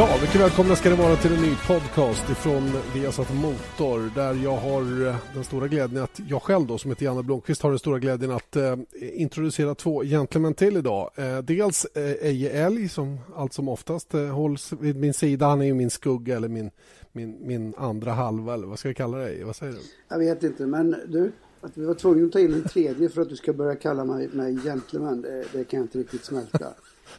[0.00, 2.62] Ja, mycket välkomna ska ni vara till en ny podcast ifrån
[2.94, 7.04] Viasat Motor där jag har eh, den stora glädjen att jag själv då som heter
[7.04, 11.10] Janne Blomqvist har den stora glädjen att eh, introducera två gentlemän till idag.
[11.14, 15.46] Eh, dels eh, Eje Älg som allt som oftast eh, hålls vid min sida.
[15.46, 16.70] Han är ju min skugga eller min,
[17.12, 19.44] min, min andra halva eller vad ska jag kalla dig?
[19.44, 19.80] Vad säger du?
[20.08, 23.22] Jag vet inte men du, att vi var tvungna att ta in en tredje för
[23.22, 26.66] att du ska börja kalla mig, mig gentleman det, det kan jag inte riktigt smälta.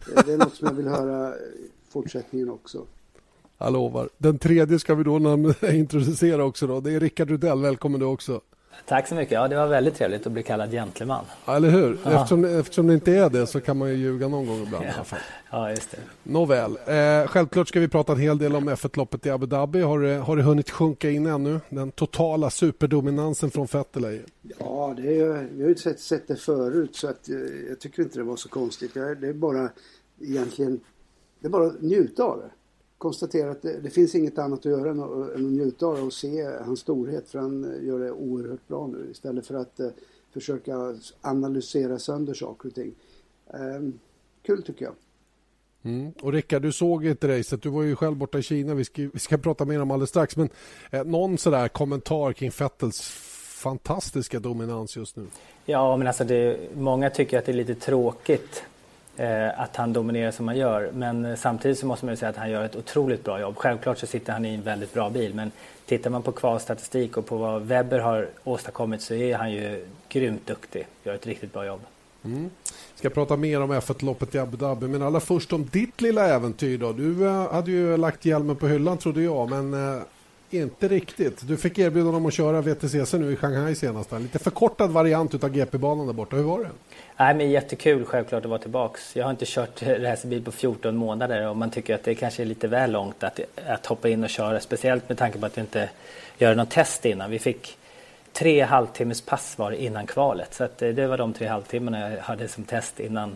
[0.06, 1.34] Det, det är något som jag vill höra
[1.92, 2.86] fortsättningen också.
[3.58, 4.10] Jag lovar.
[4.18, 5.18] Den tredje ska vi då
[5.72, 6.68] introducera också.
[6.68, 6.80] Då.
[6.80, 7.62] Det är Rickard Rudell.
[7.62, 8.42] Välkommen du också.
[8.86, 9.32] Tack så mycket.
[9.32, 11.26] Ja, det var väldigt trevligt att bli kallad gentleman.
[11.46, 11.94] Ja, eller hur?
[12.08, 14.86] Eftersom, eftersom det inte är det så kan man ju ljuga någon gång ibland.
[14.86, 15.18] Ja,
[15.52, 15.98] ja just det.
[16.24, 16.78] Nåväl.
[16.86, 19.82] Eh, självklart ska vi prata en hel del om F1-loppet i Abu Dhabi.
[19.82, 21.60] Har det, har det hunnit sjunka in ännu?
[21.70, 24.22] Den totala superdominansen från Vettel?
[24.60, 27.36] Ja, det är, vi har ju sett, sett det förut så att, eh,
[27.70, 28.94] jag tycker inte det var så konstigt.
[28.94, 29.70] Det är bara
[30.22, 30.80] egentligen
[31.42, 32.52] det är bara att njuta av det.
[32.98, 35.96] Konstatera att det, det finns inget annat att göra än att, än att njuta av
[35.96, 39.80] det och se hans storhet för han gör det oerhört bra nu istället för att
[39.80, 39.90] eh,
[40.34, 42.94] försöka analysera sönder saker och ting.
[43.54, 43.90] Eh,
[44.42, 44.94] kul tycker jag.
[45.84, 46.12] Mm.
[46.22, 47.62] Och Rickard, du såg inte racet.
[47.62, 48.74] Du var ju själv borta i Kina.
[48.74, 50.38] Vi ska, vi ska prata mer om alldeles strax.
[50.38, 50.50] Men
[50.92, 53.02] eh, någon sådär kommentar kring Fettels
[53.62, 55.26] fantastiska dominans just nu?
[55.66, 58.71] Ja, men alltså det, många tycker att det är lite tråkigt Eh,
[59.22, 60.92] Eh, att han dominerar som han gör.
[60.94, 63.56] Men eh, samtidigt så måste man ju säga att han gör ett otroligt bra jobb.
[63.58, 65.52] Självklart så sitter han i en väldigt bra bil men
[65.86, 70.48] tittar man på kvalstatistik och på vad Webber har åstadkommit så är han ju grymt
[70.48, 70.88] duktig.
[71.04, 71.82] Gör ett riktigt bra jobb.
[72.26, 72.50] Mm.
[72.96, 76.78] Ska prata mer om F1-loppet i Abu Dhabi men allra först om ditt lilla äventyr
[76.78, 76.92] då.
[76.92, 80.02] Du eh, hade ju lagt hjälmen på hyllan trodde jag men
[80.50, 81.48] inte riktigt.
[81.48, 84.12] Du fick erbjudande om att köra VTCC nu i Shanghai senast.
[84.12, 86.36] En Lite förkortad variant av GP-banan där borta.
[86.36, 86.70] Hur var det?
[87.22, 89.16] Nej, men jättekul självklart att vara tillbaks.
[89.16, 92.46] Jag har inte kört racerbil på 14 månader och man tycker att det kanske är
[92.46, 94.60] lite väl långt att, att hoppa in och köra.
[94.60, 95.90] Speciellt med tanke på att vi inte
[96.38, 97.32] gör något test innan.
[97.32, 97.78] Vi fick
[98.34, 100.54] tre halvtimmes pass var innan kvalet.
[100.54, 103.36] Så eh, det var de tre halvtimmarna jag hade som test innan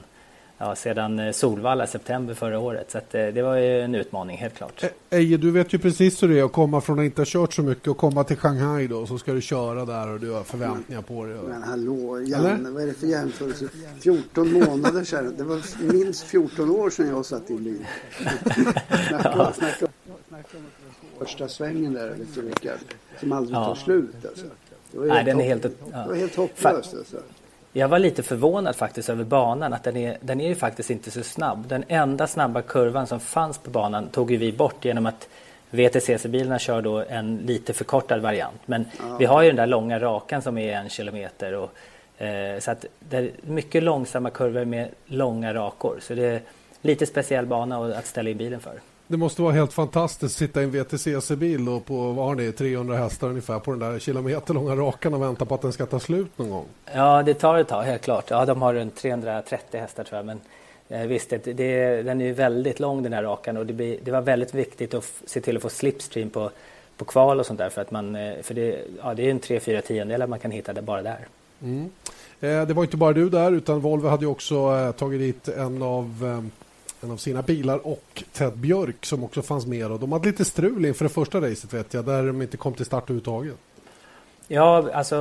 [0.58, 2.92] ja, sedan eh, Solvalla september förra året.
[2.92, 4.84] Så att, eh, det var ju en utmaning helt klart.
[5.10, 7.54] Eje, du vet ju precis hur det är att komma från att inte ha kört
[7.54, 10.44] så mycket och komma till Shanghai då så ska du köra där och du har
[10.44, 11.36] förväntningar på dig.
[11.48, 13.68] Men hallå, Janne, vad är det för jämförelse?
[14.00, 15.34] 14 månader sedan.
[15.38, 15.62] Det var
[15.94, 17.86] minst 14 år sedan jag satt i bil.
[19.10, 19.88] snacka, snacka
[21.20, 22.80] första svängen där, lite Rickard,
[23.20, 24.46] som aldrig tar slut alltså.
[24.92, 25.98] Det var helt, Nej, den är helt, ja.
[25.98, 27.18] det var helt hopplöst alltså.
[27.78, 31.12] Jag var lite förvånad faktiskt över banan, att den är, den är ju faktiskt inte
[31.12, 31.68] så snabb.
[31.68, 35.28] Den enda snabba kurvan som fanns på banan tog ju vi bort genom att
[35.72, 38.62] VTCC-bilarna kör då en lite förkortad variant.
[38.66, 39.18] Men ja.
[39.19, 41.53] vi har ju den där långa rakan som är en kilometer.
[41.53, 41.72] Och,
[42.24, 46.00] eh, så att det är mycket långsamma kurvor med långa rakor.
[46.02, 46.41] Så det är
[46.81, 48.80] lite speciell bana att ställa in bilen för.
[49.08, 52.52] Det måste vara helt fantastiskt att sitta i en VTCC-bil och på vad har ni,
[52.52, 56.00] 300 hästar ungefär på den där kilometerlånga rakan och vänta på att den ska ta
[56.00, 56.66] slut någon gång.
[56.94, 58.26] Ja, det tar ett tag helt klart.
[58.30, 60.26] Ja, de har runt 330 hästar tror jag.
[60.26, 60.40] Men
[60.90, 63.98] eh, visst, det, det, den är ju väldigt lång den här rakan och det, blir,
[64.04, 66.52] det var väldigt viktigt att se till att få slipstream på,
[66.98, 67.70] på kval och sånt där.
[67.70, 70.74] För, att man, eh, för det, ja, det är en 3-4 tiondelar man kan hitta
[70.74, 71.28] det bara där.
[71.62, 71.90] Mm.
[72.40, 75.84] Eh, det var inte bara du där utan Volvo hade också eh, tagit dit en
[75.84, 76.65] av eh,
[77.06, 79.92] en av sina bilar och Ted Björk som också fanns med.
[79.92, 82.74] Och de hade lite strul inför det första racet vet jag, där de inte kom
[82.74, 83.56] till start överhuvudtaget.
[84.48, 85.16] Ja, alltså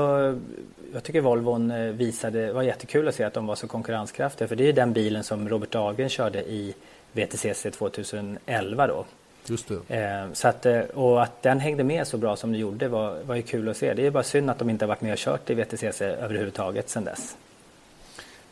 [0.92, 4.48] jag tycker Volvon eh, visade, det var jättekul att se att de var så konkurrenskraftiga
[4.48, 6.74] för det är den bilen som Robert Dahlgren körde i
[7.12, 9.04] VTCC 2011 då.
[9.46, 9.98] Just det.
[9.98, 13.18] Eh, så att, eh, och att den hängde med så bra som den gjorde var,
[13.22, 13.94] var ju kul att se.
[13.94, 16.88] Det är bara synd att de inte har varit med och kört i VTCC överhuvudtaget
[16.88, 17.36] sedan dess.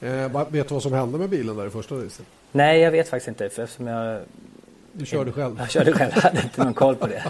[0.00, 2.26] Eh, vet du vad som hände med bilen där i första racet?
[2.52, 3.48] Nej, jag vet faktiskt inte.
[3.48, 4.20] För eftersom jag...
[4.92, 5.56] Du körde själv?
[5.58, 7.22] Jag körde själv, jag hade inte någon koll på det.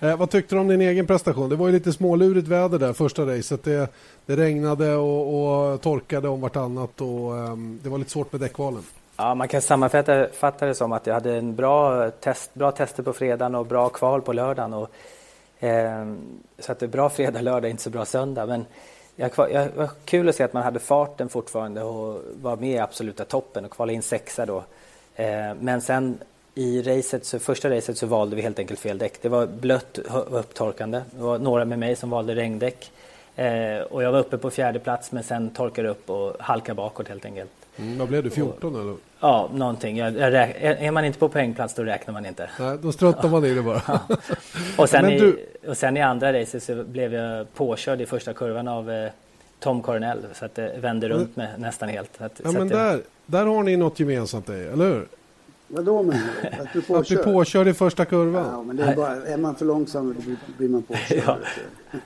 [0.08, 1.48] eh, vad tyckte du om din egen prestation?
[1.48, 3.64] Det var ju lite smålurigt väder där första racet.
[3.64, 3.88] Det,
[4.26, 8.82] det regnade och, och, torkade om vartannat och um, det var lite svårt med däckvalen.
[9.16, 13.12] Ja, man kan sammanfatta det som att jag hade en bra, test, bra tester på
[13.12, 14.74] fredagen och bra kval på lördagen.
[14.74, 14.90] Och,
[15.64, 16.06] eh,
[16.58, 18.46] så att det är bra fredag, lördag, inte så bra söndag.
[18.46, 18.66] Men
[19.16, 22.78] jag, jag, var kul att se att man hade farten fortfarande och var med i
[22.78, 24.64] absoluta toppen och kvala in sexa då.
[25.14, 26.18] Eh, men sen
[26.54, 29.22] i racet, så, första racet så valde vi helt enkelt fel däck.
[29.22, 31.02] Det var blött och upptorkande.
[31.10, 32.92] Det var några med mig som valde regndäck.
[33.36, 37.08] Eh, och jag var uppe på fjärde plats men sen torkade upp och halkade bakåt
[37.08, 37.50] helt enkelt.
[37.76, 38.96] Mm, vad blev du, 14 och, eller?
[39.20, 39.96] Ja, någonting.
[39.96, 42.50] Jag, jag räk, är man inte på poängplats då räknar man inte.
[42.60, 43.82] Nej, då struntar man i det bara.
[44.08, 44.16] Ja.
[44.76, 45.46] Och, sen i, du...
[45.68, 49.10] och sen i andra racet så blev jag påkörd i första kurvan av eh,
[49.60, 52.20] Tom Coronel så att det vände runt med nästan helt.
[52.22, 52.74] Att, ja, men det...
[52.74, 55.06] där, där har ni något gemensamt, eller hur?
[55.68, 56.48] Vadå menar du?
[56.48, 58.46] Att du Att bli påkörd i första kurvan?
[58.52, 61.22] Ja, men det är, bara, är man för långsam då blir man påkörd.
[61.26, 61.38] ja.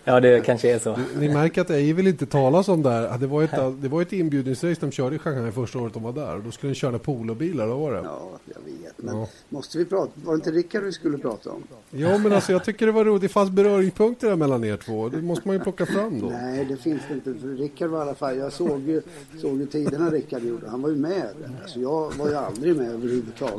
[0.05, 0.99] ja, det kanske är så.
[1.17, 3.19] Ni märker att Eje vill inte talas om det här.
[3.19, 6.13] Det var ett, det var ett inbjudningsrace de körde i Shanghai första året de var
[6.13, 6.39] där.
[6.45, 8.01] Då skulle de köra polobilar, vad var det?
[8.05, 8.95] Ja, jag vet.
[8.97, 9.29] Men ja.
[9.49, 10.13] måste vi prata?
[10.15, 11.63] Var det inte Rickard vi skulle prata om?
[11.91, 13.23] Ja, men alltså jag tycker det var roligt.
[13.23, 15.09] Det fanns beröringspunkter där mellan er två.
[15.09, 16.27] Det måste man ju plocka fram då.
[16.27, 17.35] Nej, det finns det inte.
[17.41, 18.37] För Rickard var i alla fall...
[18.37, 19.03] Jag såg ju,
[19.41, 20.69] såg ju tiderna Rickard gjorde.
[20.69, 21.35] Han var ju med.
[21.63, 23.50] Alltså jag var ju aldrig med överhuvudtaget.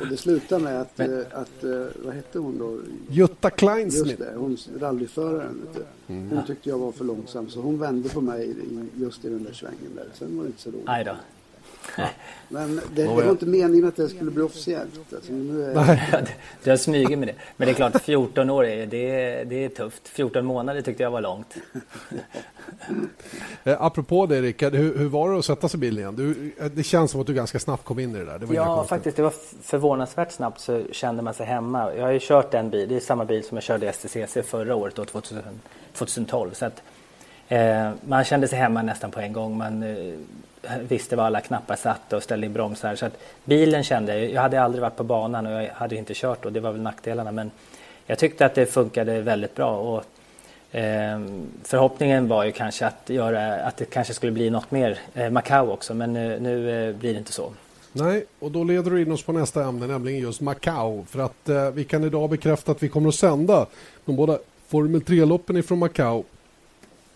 [0.00, 1.20] Och det slutade med att, men...
[1.20, 1.64] att, att
[2.04, 2.78] vad hette hon då?
[3.08, 4.08] Jutta Kleinsmith.
[4.08, 5.62] Just det, hon rallyföraren.
[6.06, 6.30] Mm.
[6.30, 8.54] Hon tyckte jag var för långsam så hon vände på mig
[8.96, 10.06] just i den där svängen där.
[10.14, 10.84] Sen var det inte så roligt.
[12.48, 15.12] Men det, det, var inte meningen att det skulle bli officiellt.
[15.14, 16.28] Alltså, nu är...
[16.64, 17.34] Du har smugit med det.
[17.56, 20.08] Men det är klart, 14 år, är, det, det är tufft.
[20.08, 21.54] 14 månader tyckte jag var långt.
[23.64, 26.16] eh, apropå det Rickard, hur, hur, var det att sätta sig i bilen igen?
[26.16, 28.38] Du, eh, det känns som att du ganska snabbt kom in i det där.
[28.38, 29.16] Det ja, faktiskt.
[29.16, 31.94] Det var förvånansvärt snabbt så kände man sig hemma.
[31.94, 34.36] Jag har ju kört en bil, det är samma bil som jag körde i STCC
[34.44, 35.42] förra året, då, 2000,
[35.92, 36.50] 2012.
[36.52, 36.82] Så att,
[37.48, 39.58] eh, man kände sig hemma nästan på en gång.
[39.58, 40.14] Man eh,
[40.88, 42.96] visste var alla knappar satt och ställde in bromsar.
[42.96, 46.14] Så att bilen kände jag, jag hade aldrig varit på banan och jag hade inte
[46.14, 47.32] kört och det var väl nackdelarna.
[47.32, 47.50] Men
[48.06, 49.76] jag tyckte att det funkade väldigt bra.
[49.76, 50.04] Och,
[50.76, 51.20] eh,
[51.62, 55.70] förhoppningen var ju kanske att, göra, att det kanske skulle bli något mer eh, Macau
[55.70, 57.52] också men nu, nu eh, blir det inte så.
[57.92, 61.04] Nej, och då leder du in oss på nästa ämne, nämligen just Macau.
[61.04, 63.66] För att eh, vi kan idag bekräfta att vi kommer att sända
[64.04, 64.38] de båda
[64.68, 66.24] Formel 3-loppen ifrån Macau.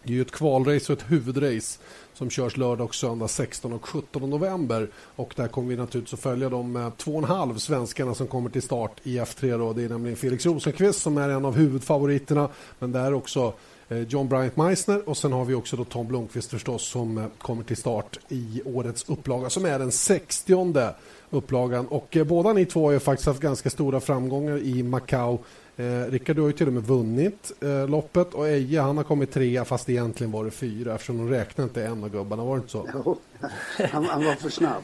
[0.03, 1.79] Det är ju ett kvalrace och ett huvudrace
[2.15, 4.89] som körs lördag och söndag 16 och 17 november.
[4.97, 8.27] Och där kommer vi naturligtvis att följa de eh, två och en halv svenskarna som
[8.27, 9.59] kommer till start i F3.
[9.59, 9.73] Då.
[9.73, 12.49] Det är nämligen Felix Rosenqvist som är en av huvudfavoriterna.
[12.79, 13.53] Men där också
[13.89, 17.25] eh, John Bryant Meissner och sen har vi också då Tom Blomqvist förstås som eh,
[17.39, 20.55] kommer till start i årets upplaga som är den 60
[21.31, 21.87] upplagan.
[21.87, 25.39] Och eh, båda ni två har ju faktiskt haft ganska stora framgångar i Macau
[25.81, 29.05] Eh, Rickard, du har ju till och med vunnit eh, loppet och Eje han har
[29.05, 32.57] kommit trea fast egentligen var det fyra eftersom de räknade inte en av gubbarna, var
[32.57, 32.89] det inte så?
[32.95, 33.19] Jo,
[33.91, 34.83] han, han var för snabb.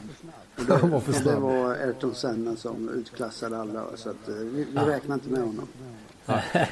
[0.67, 1.33] Det, han var för snabb.
[1.33, 5.41] Det var Ayrton Senna som utklassade alla så att, eh, vi, vi räknade inte med
[5.41, 5.67] honom.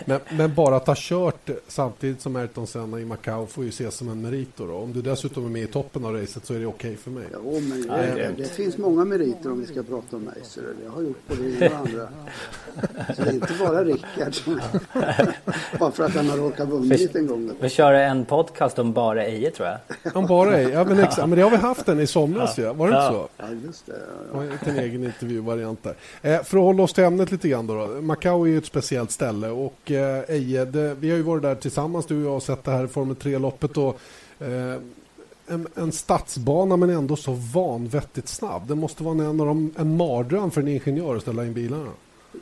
[0.06, 3.96] Men, men, bara att ha kört samtidigt som Ayrton Senna i Macau får ju ses
[3.96, 4.50] som en merit.
[4.58, 6.98] Då, Om du dessutom är med i toppen av racet så är det okej okay
[6.98, 7.26] för mig.
[7.34, 10.36] Jo, men det, det, det, finns många meriter om vi ska prata om mig.
[10.44, 12.08] Så jag har gjort både det och andra.
[13.16, 14.62] Så det är inte bara Rickard som...
[15.80, 17.52] bara för att han har råkat vunnit en gång.
[17.60, 20.16] Vi kör en podcast om bara Eje tror jag.
[20.16, 20.70] Om bara Eje?
[20.70, 21.30] Ja, men, exakt.
[21.30, 22.74] men det har vi haft en i somras ja.
[22.74, 23.08] Var det ja.
[23.08, 23.30] inte så?
[23.38, 23.94] Ja, just det.
[24.34, 24.72] Ja, ja.
[24.72, 25.96] En egen intervjuvariant där.
[26.22, 27.74] Eh, för att hålla oss till ämnet lite grann då.
[27.74, 28.02] då.
[28.02, 31.56] Macau är ju ett speciellt ställe och eh, Eje, det, vi har ju varit där
[31.56, 34.00] tillsammans du och jag och sett det här Formel 3-loppet och
[34.40, 34.80] eh,
[35.48, 38.68] en, en stadsbana men ändå så vanvettigt snabb.
[38.68, 41.92] Det måste vara en, av de, en mardröm för en ingenjör att ställa in bilarna.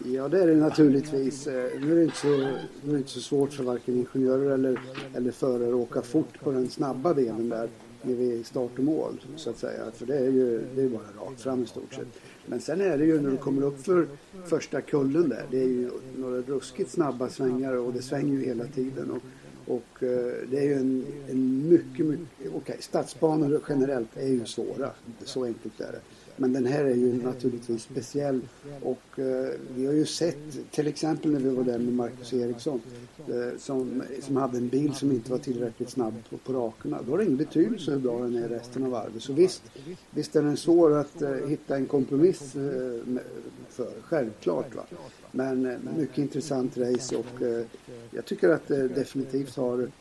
[0.06, 1.48] Ja, det är det naturligtvis.
[1.48, 4.52] Eh, nu är det inte så, nu är det inte så svårt för varken ingenjörer
[4.52, 4.80] eller,
[5.16, 7.70] eller förare att åka fort på den snabba delen där
[8.02, 9.82] när vi är start och mål så att säga.
[9.96, 12.08] För det är ju det är bara rakt fram i stort sett.
[12.46, 14.08] Men sen är det ju när du kommer upp för
[14.46, 15.46] första kullen där.
[15.52, 19.12] Det är ju några ruskigt snabba svängar och det svänger ju hela tiden.
[19.12, 19.22] Och,
[19.74, 22.28] och eh, det är ju en, en mycket, mycket...
[22.40, 24.90] Okej, okay, stadsbanor generellt är ju svåra.
[25.24, 26.00] Så enkelt är det.
[26.38, 28.42] Men den här är ju naturligtvis speciell
[28.82, 32.82] och eh, vi har ju sett till exempel när vi var där med Marcus Eriksson
[33.28, 37.00] eh, som, som hade en bil som inte var tillräckligt snabb på, på rakerna.
[37.06, 39.24] Då har det ingen betydelse hur bra den är resten av varvet.
[39.24, 39.64] Så visst,
[40.12, 43.02] visst är den svår att eh, hitta en kompromiss eh,
[43.70, 44.76] för, självklart.
[44.76, 44.84] Va?
[45.32, 47.66] Men eh, mycket intressant race och eh,
[48.12, 49.92] jag tycker att det definitivt har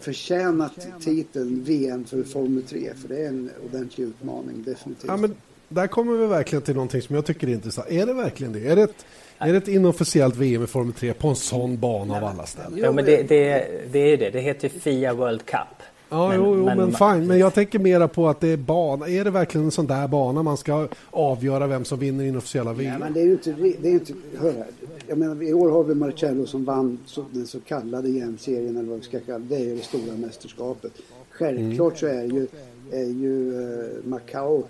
[0.00, 5.08] förtjänat titeln VM för Formel 3 för det är en ordentlig utmaning definitivt.
[5.08, 5.34] Ja, men
[5.68, 7.90] där kommer vi verkligen till någonting som jag tycker är intressant.
[7.90, 8.68] Är det verkligen det?
[8.68, 9.06] Är det ett,
[9.38, 12.78] är det ett inofficiellt VM i Formel 3 på en sån bana av alla ställen?
[12.78, 14.30] Ja, men det, det, det är det.
[14.30, 15.82] Det heter FIA World Cup.
[16.12, 17.26] Ja, men, jo, jo, men, men fine.
[17.26, 19.08] Men jag tänker mera på att det är bana.
[19.08, 22.90] Är det verkligen en sån där bana man ska avgöra vem som vinner inofficiella VM?
[22.90, 23.52] Nej, men det är ju inte...
[23.52, 24.66] Det är inte hör här.
[25.06, 26.98] Jag menar, i år har vi Marcello som vann
[27.30, 29.56] den så kallade EM-serien eller vad vi ska kalla det.
[29.56, 30.92] Det är det stora mästerskapet.
[31.30, 32.14] Självklart mm.
[32.14, 32.46] så är ju,
[32.90, 34.64] är ju uh, Macau uh,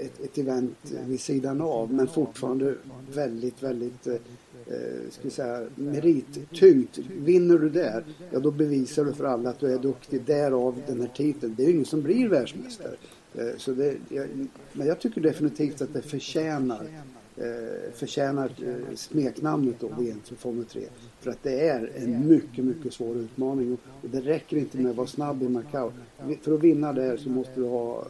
[0.00, 2.74] ett, ett event vid sidan av men fortfarande
[3.14, 4.14] väldigt, väldigt uh,
[4.66, 6.98] eh, ska säga, merittyngt.
[6.98, 10.22] Vinner du där, ja då bevisar du för alla att du är duktig.
[10.22, 11.54] Därav den här titeln.
[11.56, 12.96] Det är ju ingen som blir världsmästare.
[13.34, 14.28] Eh, så det, jag,
[14.72, 16.86] men jag tycker definitivt att det förtjänar
[17.36, 20.82] eh, förtjänar eh, smeknamnet då, VM för Formel 3.
[21.20, 23.72] För att det är en mycket, mycket svår utmaning.
[23.72, 25.92] Och, och det räcker inte med att vara snabb i Macau.
[26.42, 28.06] För att vinna där så måste du ha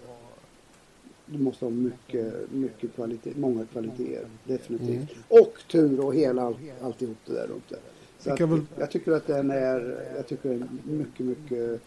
[1.27, 4.27] du måste ha mycket, mycket kvalitet, många kvaliteter.
[4.45, 5.13] Definitivt.
[5.13, 5.23] Mm.
[5.29, 7.79] Och tur och hela all, alltihop det där runt det.
[8.19, 8.61] Så att, väl...
[8.79, 11.81] Jag tycker att den är, jag tycker det är mycket, mycket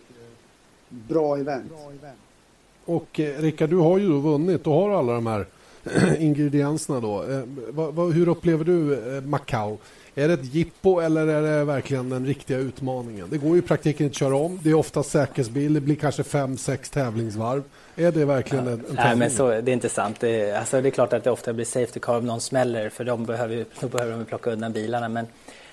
[0.90, 1.72] bra event.
[2.86, 5.46] Och eh, Rickard, du har ju då vunnit och har alla de här
[6.20, 7.24] ingredienserna då.
[7.24, 9.78] Eh, va, va, hur upplever du eh, Macau?
[10.16, 13.28] Är det ett jippo eller är det verkligen den riktiga utmaningen?
[13.30, 14.60] Det går ju i praktiken inte att köra om.
[14.64, 15.74] Det är ofta säkerhetsbil.
[15.74, 17.64] Det blir kanske fem, sex tävlingsvarv.
[18.00, 18.72] Är det verkligen ja.
[18.72, 20.20] en, en Nej, men så, det är inte sant.
[20.20, 22.90] Det är, alltså, det är klart att det ofta blir safety car om någon smäller
[22.90, 25.10] för de behöver, då behöver de plocka undan bilarna.
[25.10, 25.28] Men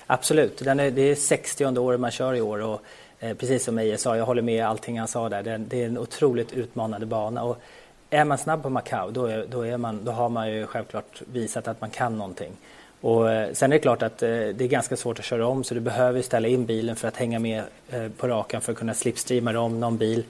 [0.07, 2.61] absolut, den är, det är 60 året man kör i år.
[2.61, 2.81] Och,
[3.19, 5.43] eh, precis som Eje sa, jag håller med allting han sa där.
[5.43, 7.43] Det, det är en otroligt utmanande bana.
[7.43, 7.57] Och,
[8.09, 11.21] är man snabb på Macau då, är, då, är man, då har man ju självklart
[11.31, 12.51] visat att man kan någonting.
[13.01, 15.63] Och eh, sen är det klart att eh, det är ganska svårt att köra om
[15.63, 18.77] så du behöver ställa in bilen för att hänga med eh, på rakan för att
[18.77, 20.23] kunna slipstreama om någon bil.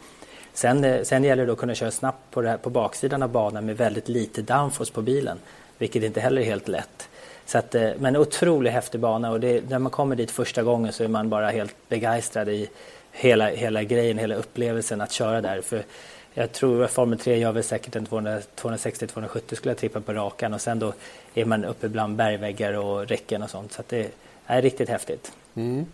[0.55, 3.65] Sen, eh, sen gäller det att kunna köra snabbt på, här, på baksidan av banan
[3.65, 5.37] med väldigt lite downforce på bilen,
[5.77, 7.09] vilket inte heller är helt lätt.
[7.45, 10.93] Så att, eh, men otroligt häftig bana och det, när man kommer dit första gången
[10.93, 12.69] så är man bara helt begeistrad i
[13.11, 15.61] hela, hela grejen, hela upplevelsen att köra där.
[15.61, 15.83] För
[16.33, 20.53] jag tror att Formel 3 gör väl säkert en 260-270 skulle jag tippa på rakan
[20.53, 20.93] och sen då
[21.33, 23.71] är man uppe bland bergväggar och räcken och sånt.
[23.71, 24.11] Så det
[24.45, 25.31] är riktigt häftigt.
[25.55, 25.85] Mm.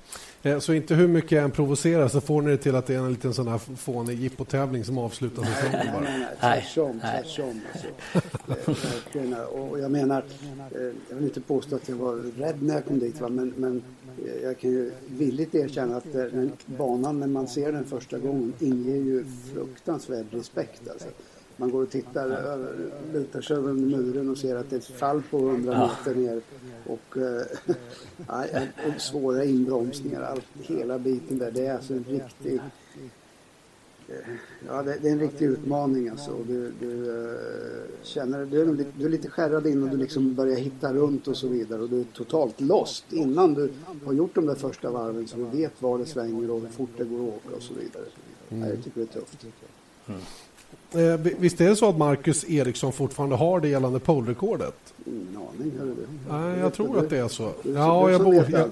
[0.43, 2.95] Eh, så inte hur mycket jag än provocerar så får ni det till att det
[2.95, 6.03] är en liten sån här fånig jippotävling som avslutar säsongen bara?
[6.03, 6.99] Nej, nej, tvärtom.
[6.99, 9.45] tvärtom alltså.
[9.45, 10.23] och jag menar,
[10.71, 13.29] eh, jag vill inte påstå att jag var rädd när jag kom dit va?
[13.29, 13.83] Men, men
[14.43, 18.95] jag kan ju villigt erkänna att den banan när man ser den första gången inger
[18.95, 21.07] ju fruktansvärd respekt alltså
[21.61, 24.85] man går och tittar, över, lutar sig över muren och ser att det är ett
[24.85, 26.41] fall på 100 meter ner
[26.85, 27.17] och,
[28.53, 31.51] äh, och svåra inbromsningar, allt, hela biten där.
[31.51, 32.55] Det är alltså en riktig
[34.07, 34.15] eh,
[34.67, 36.37] Ja, det, det, är en riktig utmaning alltså.
[36.47, 37.37] Du, du
[38.03, 41.47] känner, du är, du är lite skärrad innan du liksom börjar hitta runt och så
[41.47, 43.71] vidare och du är totalt lost innan du
[44.05, 46.89] har gjort de där första varven så du vet var det svänger och hur fort
[46.97, 48.05] det går att åka och så vidare.
[48.49, 48.69] Mm.
[48.69, 49.45] Jag tycker det är tufft.
[50.07, 50.21] Mm.
[50.93, 54.93] Eh, visst är det så att Marcus Eriksson fortfarande har det gällande polerekordet?
[55.05, 55.71] Ingen aning.
[55.79, 55.95] Hör du.
[56.29, 57.51] Nej, jag tror att det är så.
[57.63, 58.69] Ja, jag, borde, jag,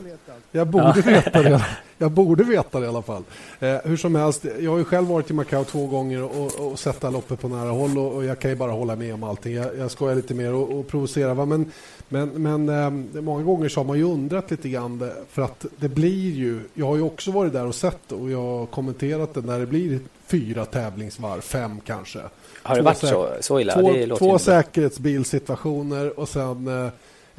[0.52, 1.66] jag borde veta det.
[2.02, 3.24] Jag borde veta det i alla fall.
[3.60, 6.80] Eh, hur som helst, jag har ju själv varit i Macau två gånger och, och
[6.80, 9.54] sett loppet på nära håll och, och, jag kan ju bara hålla med om allting.
[9.54, 11.34] Jag, jag skojar lite mer och, och provocerar.
[11.34, 11.46] Va?
[11.46, 11.72] Men,
[12.10, 15.90] men, men eh, många gånger så har man ju undrat lite grann för att det
[15.90, 19.42] blir ju, jag har ju också varit där och sett och jag har kommenterat det
[19.42, 22.20] när det blir fyra tävlingsvarv, fem kanske.
[22.64, 23.74] Har det två varit så, så illa?
[23.74, 26.92] Två, två säkerhetsbilsituationer och sen eh,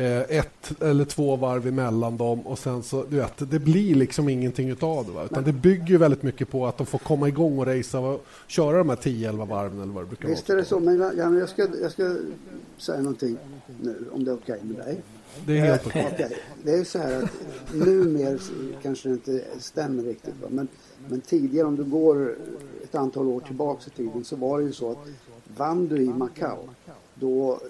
[0.07, 4.69] ett eller två varv emellan dem och sen så, du vet, det blir liksom ingenting
[4.69, 5.13] utav det.
[5.13, 5.25] Va?
[5.25, 8.27] Utan det bygger ju väldigt mycket på att de får komma igång och racea och
[8.47, 10.59] köra de här 10-11 varven eller vad det brukar Visst vara.
[10.59, 12.17] är det så, men ja, jag, ska, jag ska
[12.79, 13.37] säga någonting
[13.81, 15.01] nu om det är okej okay med dig.
[15.47, 16.09] Det är helt okej.
[16.13, 16.27] Okay.
[16.27, 16.39] okay.
[16.63, 17.31] Det är så här att
[17.75, 18.39] numera
[18.83, 20.35] kanske det inte stämmer riktigt.
[20.43, 20.49] Va?
[20.51, 20.69] Men,
[21.09, 22.37] men tidigare om du går
[22.85, 24.99] ett antal år tillbaka i tiden så var det ju så att
[25.57, 26.57] vann du i Macau
[27.15, 27.61] då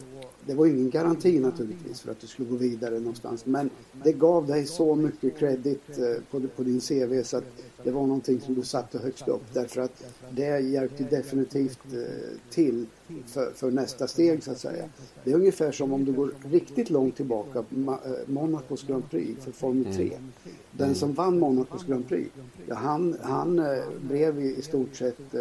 [0.46, 3.70] det var ingen garanti naturligtvis för att du skulle gå vidare någonstans men
[4.04, 7.44] det gav dig så mycket credit eh, på, på din CV så att
[7.84, 12.00] det var någonting som du satte högst upp därför att det hjälpte definitivt eh,
[12.50, 12.86] till
[13.26, 14.84] för, för, nästa steg så att säga.
[15.24, 17.94] Det är ungefär som om du går riktigt långt tillbaka, eh,
[18.26, 20.04] Monacos Grand Prix för Formel 3.
[20.04, 20.22] Mm.
[20.72, 22.30] Den som vann Monacos Grand Prix,
[22.66, 23.62] ja, han, han
[24.00, 25.34] blev i, i stort sett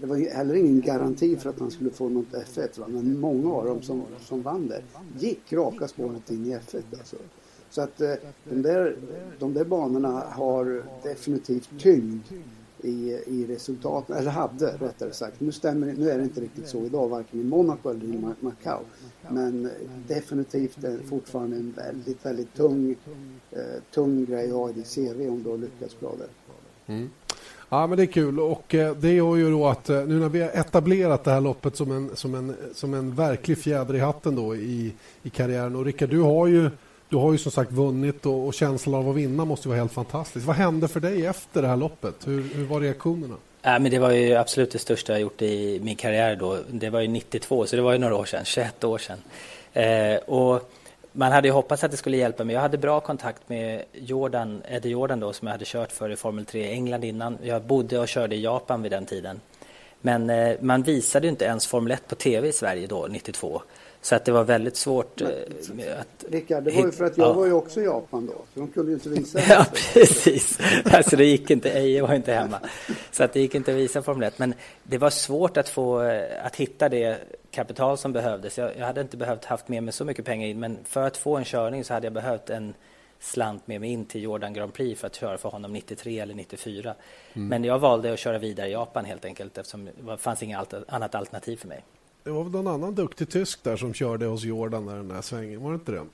[0.00, 2.80] det var heller ingen garanti för att han skulle få något F1.
[2.80, 2.86] Va?
[2.88, 4.82] Men många av dem som, som vann där
[5.18, 6.82] gick raka spåret in i F1.
[6.98, 7.16] Alltså.
[7.70, 8.14] Så att eh,
[8.44, 8.96] de, där,
[9.38, 12.22] de där banorna har definitivt tyngd
[12.82, 15.40] i, i resultaten, eller hade rättare sagt.
[15.40, 18.80] Nu, stämmer, nu är det inte riktigt så idag, varken i Monaco eller i Macau.
[19.30, 19.70] Men
[20.08, 22.96] definitivt är fortfarande en väldigt, väldigt tung,
[23.50, 23.60] eh,
[23.94, 26.28] tung grej att ha i ditt CV om du har lyckats bra där.
[26.94, 27.10] Mm.
[27.68, 30.28] Ja, men det är kul och eh, det gör ju då att eh, nu när
[30.28, 33.98] vi har etablerat det här loppet som en, som en, som en verklig fjäder i
[33.98, 36.70] hatten då i, i karriären och Rickard, du har ju
[37.08, 39.92] du har ju som sagt vunnit och, och känslan av att vinna måste vara helt
[39.92, 40.46] fantastisk.
[40.46, 42.14] Vad hände för dig efter det här loppet?
[42.26, 43.34] Hur, hur var reaktionerna?
[43.62, 46.58] Ja, men det var ju absolut det största jag gjort i min karriär då.
[46.70, 49.18] Det var ju 92, så det var ju några år sedan, 21 år sedan.
[49.72, 50.70] Eh, och
[51.12, 52.54] man hade ju hoppats att det skulle hjälpa mig.
[52.54, 56.16] Jag hade bra kontakt med Jordan, Eddie Jordan då, som jag hade kört för i
[56.16, 57.38] Formel 3 i England innan.
[57.42, 59.40] Jag bodde och körde i Japan vid den tiden.
[60.00, 63.62] Men eh, man visade inte ens Formel 1 på tv i Sverige då, 92.
[64.00, 66.24] Så att det var väldigt svårt Men, eh, att...
[66.28, 67.32] Rickard, det var ju för att jag ja.
[67.32, 68.32] var ju också i Japan då.
[68.32, 70.58] Så de kunde ju inte visa Ja, precis.
[70.84, 72.60] Alltså det gick inte, Eje var inte hemma.
[73.10, 74.38] Så att det gick inte att visa Formel 1.
[74.38, 77.18] Men det var svårt att få, eh, att hitta det
[77.50, 78.58] kapital som behövdes.
[78.58, 81.16] Jag, jag, hade inte behövt haft med mig så mycket pengar in men för att
[81.16, 82.74] få en körning så hade jag behövt en
[83.20, 86.34] slant med mig in till Jordan Grand Prix för att köra för honom 93 eller
[86.34, 86.94] 94.
[87.32, 87.48] Mm.
[87.48, 91.14] Men jag valde att köra vidare i Japan helt enkelt eftersom det fanns inget annat
[91.14, 91.84] alternativ för mig.
[92.22, 95.22] Det var väl någon annan duktig tysk där som körde hos Jordan där den där
[95.22, 96.04] svängen, var det inte det?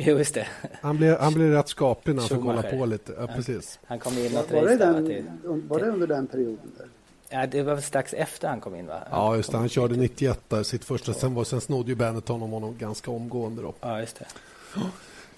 [0.00, 0.46] Jo, just det.
[0.80, 3.12] Han blev, han blev rätt skaplig när han fick kolla på lite.
[3.18, 3.78] Ja, precis.
[3.84, 6.72] Han kom in något var, det den, till, var det under den perioden?
[6.78, 6.88] Där?
[7.30, 9.02] Ja, det var strax efter han kom in va?
[9.10, 9.58] Ja, just det.
[9.58, 11.12] Han körde 91 där, sitt första.
[11.12, 13.74] Sen, var, sen snodde ju Benetton om honom ganska omgående då.
[13.80, 14.26] Ja, just det.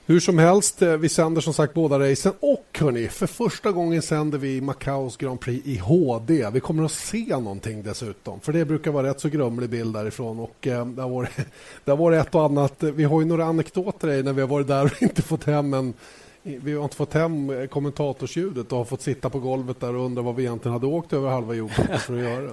[0.07, 4.03] Hur som helst, eh, vi sänder som sagt båda racen och hörni, för första gången
[4.03, 6.51] sänder vi Macaos Grand Prix i HD.
[6.51, 10.39] Vi kommer att se någonting dessutom, för det brukar vara rätt så grumlig bild därifrån
[10.41, 11.31] och eh, det, har varit,
[11.85, 12.83] det har varit ett och annat.
[12.83, 15.95] Vi har ju några anekdoter när vi har varit där och inte fått hem en
[16.43, 20.05] vi har inte fått hem eh, kommentatorsljudet och har fått sitta på golvet där och
[20.05, 22.51] undra vad vi egentligen hade åkt över halva jorden för att göra.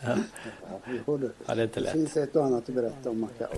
[0.00, 0.14] Ja.
[1.06, 1.92] Ja, det, är inte lätt.
[1.92, 3.48] det finns ett och annat att berätta om Macao.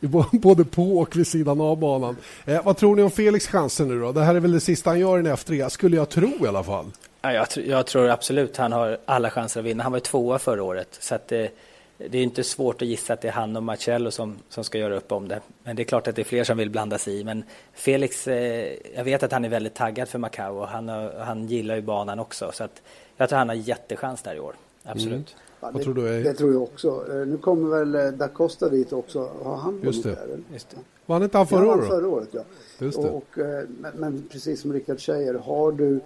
[0.38, 2.16] Både på och vid sidan av banan.
[2.44, 4.12] Eh, vad tror ni om Felix chanser nu då?
[4.12, 6.46] Det här är väl det sista han gör i en F3, skulle jag tro i
[6.46, 6.86] alla fall.
[7.20, 9.82] Ja, jag, jag tror absolut han har alla chanser att vinna.
[9.82, 10.98] Han var tvåa förra året.
[11.00, 11.50] Så att det,
[11.98, 14.78] det är inte svårt att gissa att det är han och Marcello som, som ska
[14.78, 15.40] göra upp om det.
[15.62, 17.24] Men det är klart att det är fler som vill blanda sig i.
[17.24, 20.88] Men Felix, eh, jag vet att han är väldigt taggad för Macao och han,
[21.18, 22.50] han gillar ju banan också.
[22.52, 22.82] Så att
[23.16, 24.54] jag tror han har jättechans där i år.
[24.84, 25.12] Absolut.
[25.12, 25.24] Mm.
[25.60, 26.22] Ja, det, tror du?
[26.22, 27.04] Det tror jag också.
[27.10, 29.30] Eh, nu kommer väl eh, Da Costa dit också.
[29.42, 30.10] Har han Just det.
[30.10, 30.76] Där, Just det.
[31.08, 31.88] Var han inte han förra året?
[31.88, 32.42] förra året, ja.
[32.78, 33.10] Just det.
[33.10, 36.00] Och, och, eh, men, men precis som Rickard säger, har du,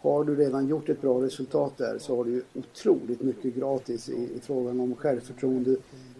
[0.00, 4.08] har du redan gjort ett bra resultat där så har du ju otroligt mycket gratis
[4.08, 5.70] i, i frågan om självförtroende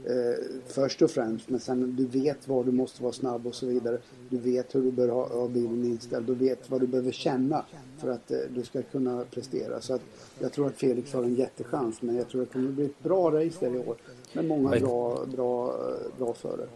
[0.04, 1.48] eh, först och främst.
[1.48, 3.98] Men sen du vet var du måste vara snabb och så vidare.
[4.28, 6.26] Du vet hur du bör ha, ha bilen inställd.
[6.26, 7.64] Du vet vad du behöver känna
[7.98, 9.80] för att eh, du ska kunna prestera.
[9.80, 10.02] Så att
[10.38, 12.02] jag tror att Felix har en jättechans.
[12.02, 13.96] Men jag tror att det kommer bli ett bra race där i år.
[14.32, 15.74] Med många bra, bra,
[16.18, 16.68] bra förare.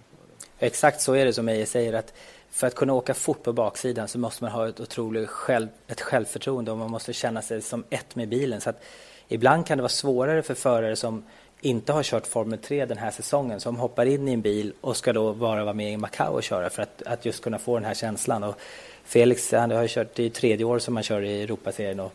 [0.62, 1.92] Exakt så är det som Eje säger.
[1.92, 2.12] att
[2.50, 6.00] för att kunna åka fort på baksidan så måste man ha ett otroligt själv, ett
[6.00, 8.60] självförtroende och man måste känna sig som ett med bilen.
[8.60, 8.82] Så att
[9.28, 11.24] ibland kan det vara svårare för förare som
[11.60, 14.96] inte har kört Formel 3 den här säsongen som hoppar in i en bil och
[14.96, 17.74] ska då bara vara med i Macao och köra för att, att just kunna få
[17.74, 18.42] den här känslan.
[18.42, 18.60] Och
[19.04, 22.12] Felix han har kört, det är tredje år som han kör i Europaserien och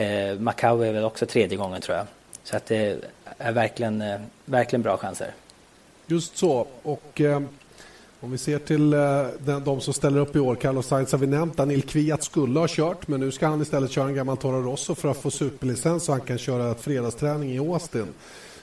[0.00, 2.06] eh, Macao är väl också tredje gången tror jag.
[2.42, 2.98] Så att det
[3.38, 5.30] är verkligen, eh, verkligen bra chanser.
[6.06, 6.66] Just så.
[6.82, 7.40] Och eh,
[8.22, 10.54] om vi ser till eh, den, de, de som ställer upp i år.
[10.54, 11.56] Carlos Sainz har vi nämnt.
[11.56, 14.94] Daniel Kviat skulle ha kört men nu ska han istället köra en gammal Toro Rosso
[14.94, 18.06] för att få superlicens så han kan köra ett fredagsträning i Austin.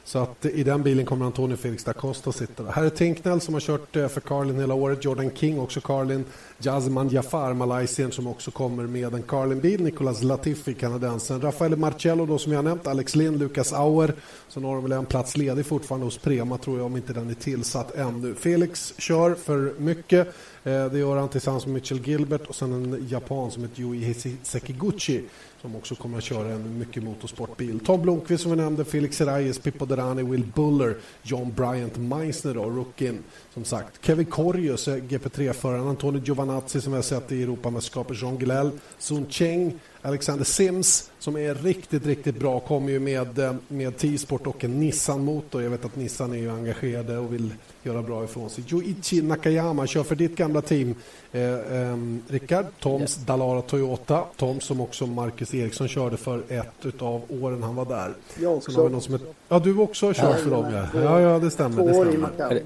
[0.10, 2.64] Så att i den bilen kommer Antonio Felix da Costa att sitta.
[2.64, 5.06] Här är Tinknell som har kört eh, för Carlin hela året.
[5.06, 6.26] Jordan King också Carlin.
[6.58, 9.84] Jazman Jafar, Malaysien som också kommer med en Carlin-bil.
[9.84, 11.42] Nicolas Latifi, kanadensen.
[11.42, 12.88] Rafael Marcello då som jag nämnt.
[12.88, 14.14] Alex Lind, Lucas Auer.
[14.48, 17.30] Sen har de väl en plats ledig fortfarande hos Prema tror jag om inte den
[17.30, 18.36] är tillsatt ännu.
[18.36, 20.36] Felix kör för mycket.
[20.64, 24.16] Eh, det gör han tillsammans med Mitchell Gilbert och sen en japan som heter Yui
[24.44, 25.24] Sekiguchi
[25.62, 27.80] som också kommer att köra en mycket motorsportbil.
[27.80, 32.64] Tom Blomqvist som vi nämnde, Felix Reyes, Pippo Derani, Will Buller, John Bryant Meissner då,
[32.64, 34.06] rookien som sagt.
[34.06, 39.80] Kevin Korjus, GP3-föraren, Antonio Giovanazzi som vi har sett i Europamästerskapet, Jean Guilel, Sun Cheng,
[40.02, 42.60] Alexander Sims som är riktigt, riktigt bra.
[42.60, 45.64] Kommer ju med, eh, med T-sport och en Nissan-motor.
[45.64, 48.64] Jag vet att Nissan är ju engagerade och vill göra bra ifrån sig.
[48.68, 50.96] Joichi Nakayama kör för ditt gamla team,
[51.32, 52.66] eh, eh, Rickard.
[52.80, 53.16] Toms yes.
[53.16, 54.24] Dalara Toyota.
[54.38, 58.14] Tom som också Marcus Eriksson körde för ett av åren han var där.
[58.42, 58.90] Jag också.
[58.90, 61.02] någon som är, ja, du också har kört för dem, ja.
[61.02, 61.86] Ja, ja det stämmer.
[61.86, 62.62] Det stämmer.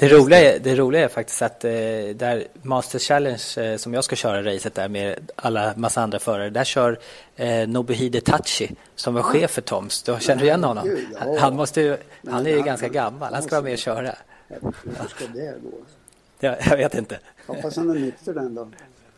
[0.00, 1.70] Det roliga, är, det roliga är faktiskt att eh,
[2.14, 6.50] där Master Challenge eh, som jag ska köra racet där med alla massa andra förare,
[6.50, 6.98] där kör
[7.36, 10.02] eh, Nobuhide Tachi som var chef för Toms.
[10.02, 10.96] Du känner du igen honom?
[11.16, 11.96] Han, han, måste ju,
[12.30, 14.14] han är ju ganska gammal, han ska vara med och köra.
[14.48, 15.78] Hur ska det gå?
[16.40, 17.18] Ja, jag vet inte.
[17.46, 18.74] Hoppas han är nykter den dagen.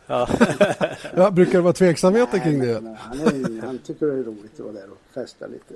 [0.07, 0.29] Ja.
[1.15, 2.97] ja, brukar det vara tveksamheter kring det?
[2.97, 5.73] Han, är, han tycker det är roligt att vara där och festa lite.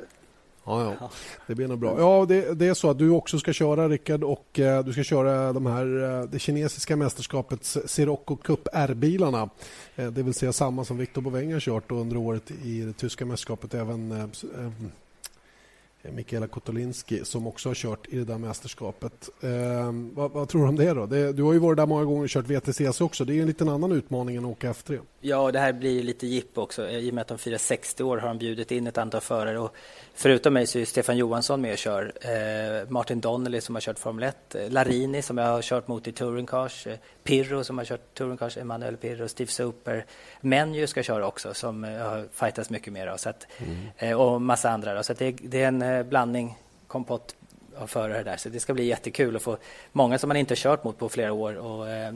[0.67, 1.09] Ja, ja.
[1.47, 1.99] Det blir nog bra.
[1.99, 5.03] Ja, det, det, är så att du också ska köra, Rickard, och eh, du ska
[5.03, 9.49] köra de här, eh, det kinesiska mästerskapets Sirocco Cup R-bilarna.
[9.95, 13.25] Eh, det vill säga samma som Victor Boveng har kört under året i det tyska
[13.25, 13.73] mästerskapet.
[13.73, 14.23] Även eh,
[16.01, 19.29] eh, Mikaela Kotolinski som också har kört i det där mästerskapet.
[19.41, 20.93] Eh, vad, vad, tror du om det?
[20.93, 21.05] då?
[21.05, 23.25] Det, du har ju varit där många gånger och kört VTCC också.
[23.25, 24.99] Det är en liten annan utmaning än att åka F3.
[25.27, 26.89] Ja, det här blir lite jipp också.
[26.89, 29.59] I och med att de firar 60 år har de bjudit in ett antal förare.
[29.59, 29.75] Och
[30.13, 32.13] förutom mig så är Stefan Johansson med och kör.
[32.21, 34.55] Eh, Martin Donnelly som har kört Formel 1.
[34.55, 36.87] Eh, Larini som jag har kört mot i Touring Cars.
[36.87, 38.57] Eh, Pirro som har kört Touring Cars.
[38.57, 40.05] Emanuel Pirro, Steve Super.
[40.41, 43.07] Menju ska köra också som jag har fightats mycket med.
[43.07, 43.75] Då, så att, mm.
[43.97, 44.93] eh, och massa andra.
[44.93, 47.35] Då, så det, det, är en eh, blandning, kompott
[47.81, 48.37] av förare där.
[48.37, 49.57] Så det ska bli jättekul att få
[49.91, 52.13] många som man inte kört mot på flera år och eh,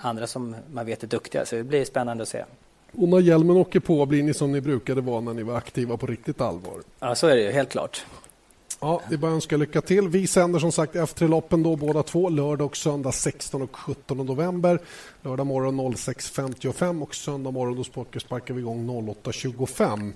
[0.00, 1.46] andra som man vet är duktiga.
[1.46, 2.44] Så det blir spännande att se.
[2.92, 5.96] Och när hjälmen åker på blir ni som ni brukade vara när ni var aktiva
[5.96, 6.82] på riktigt allvar?
[7.00, 8.06] Ja, så är det ju, helt klart.
[8.80, 10.08] Ja, det är bara att önska lycka till.
[10.08, 14.78] Vi sänder som sagt F3-loppen då båda två, lördag och söndag 16 och 17 november.
[15.22, 17.76] Lördag morgon 06.55 och söndag morgon
[18.12, 20.12] då sparkar vi igång 08.25.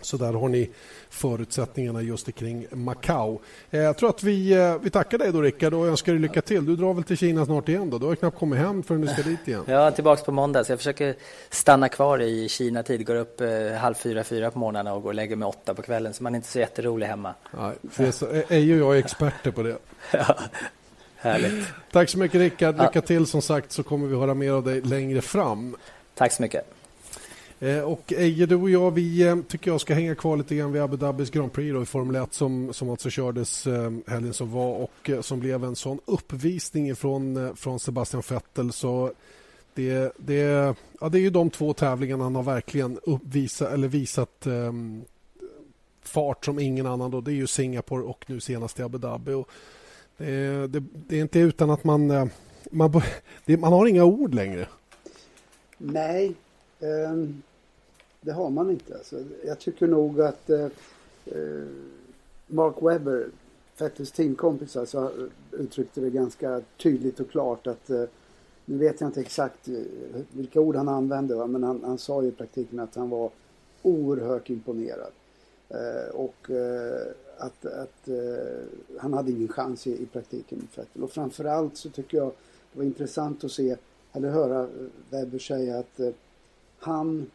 [0.00, 0.70] Så där har ni
[1.10, 3.38] förutsättningarna just kring Macau.
[3.70, 6.42] Eh, jag tror att vi, eh, vi tackar dig då Rickard och önskar dig lycka
[6.42, 6.66] till.
[6.66, 7.98] Du drar väl till Kina snart igen då?
[7.98, 9.64] Du har knappt kommit hem förrän du ska dit igen.
[9.66, 11.14] Ja, tillbaks på måndag så jag försöker
[11.50, 13.06] stanna kvar i Kina tid.
[13.06, 15.82] Går upp eh, halv fyra, fyra på morgnarna och går och lägger mig åtta på
[15.82, 17.34] kvällen så man är inte så jätterolig hemma.
[17.50, 17.74] Nej,
[18.48, 19.76] Eje och jag är experter på det.
[20.12, 20.38] ja,
[21.16, 21.66] härligt.
[21.92, 22.82] Tack så mycket Rickard.
[22.82, 25.76] Lycka till som sagt så kommer vi höra mer av dig längre fram.
[26.14, 26.75] Tack så mycket.
[27.60, 30.72] Eh, och Eje, du och jag, vi eh, tycker jag ska hänga kvar lite grann
[30.72, 34.34] vid Abu Dhabis Grand Prix då, i Formel 1 som, som alltså kördes eh, helgen
[34.34, 39.12] som var och som blev en sån uppvisning från, från Sebastian Vettel så
[39.74, 44.46] det, det, ja, det är ju de två tävlingarna han har verkligen uppvisa, eller visat
[44.46, 45.04] um,
[46.02, 47.10] fart som ingen annan.
[47.10, 47.20] Då.
[47.20, 49.32] Det är ju Singapore och nu senast i Abu Dhabi.
[49.32, 49.48] Och
[50.16, 52.30] det, det, det är inte utan att man,
[52.70, 53.02] man,
[53.44, 54.68] man har inga ord längre.
[55.78, 56.34] Nej,
[56.80, 57.42] Ehm,
[58.20, 58.94] det har man inte.
[58.94, 60.68] Alltså, jag tycker nog att eh,
[61.26, 61.66] eh
[62.46, 63.26] Mark Webber,
[63.74, 65.12] Fettels teamkompis, alltså,
[65.52, 68.04] uttryckte det ganska tydligt och klart att eh,
[68.64, 69.74] nu vet jag inte exakt eh,
[70.30, 71.46] vilka ord han använde, va?
[71.46, 73.30] men han, han, sa ju i praktiken att han var
[73.82, 75.12] oerhört imponerad.
[75.68, 77.06] Eh, och eh,
[77.38, 81.02] att, att eh, han hade ingen chans i, i praktiken med Fettel.
[81.02, 82.32] Och framförallt så tycker jag
[82.72, 83.76] det var intressant att se,
[84.12, 84.68] eller höra eh,
[85.10, 86.00] Webber säga att
[86.78, 87.30] han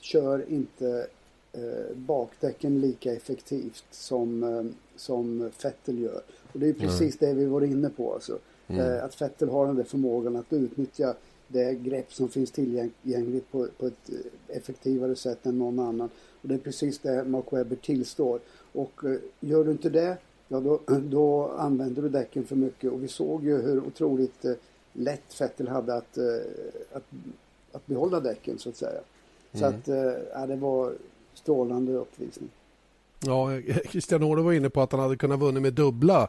[0.00, 1.06] kör inte
[1.52, 4.64] eh, bakdäcken lika effektivt som, eh,
[4.96, 6.22] som Fettel gör.
[6.52, 7.34] Och det är precis mm.
[7.34, 8.14] det vi var inne på.
[8.14, 8.38] Alltså.
[8.66, 8.80] Mm.
[8.80, 11.14] Eh, att Fettel har den där förmågan att utnyttja
[11.48, 16.10] det grepp som finns tillgängligt på, på ett eh, effektivare sätt än någon annan.
[16.42, 18.40] Och det är precis det Mark Webber tillstår.
[18.72, 20.16] Och eh, gör du inte det,
[20.48, 22.92] ja då, då använder du däcken för mycket.
[22.92, 24.44] Och vi såg ju hur otroligt
[24.92, 26.18] lätt Fettel hade att,
[26.92, 27.04] att,
[27.76, 29.00] att behålla däcken så att säga.
[29.52, 29.78] Så mm.
[29.78, 29.96] att, eh,
[30.34, 30.92] ja, det var
[31.34, 32.48] strålande uppvisning.
[33.20, 33.48] Ja,
[33.90, 36.28] Christian Åre var inne på att han hade kunnat vunnit med dubbla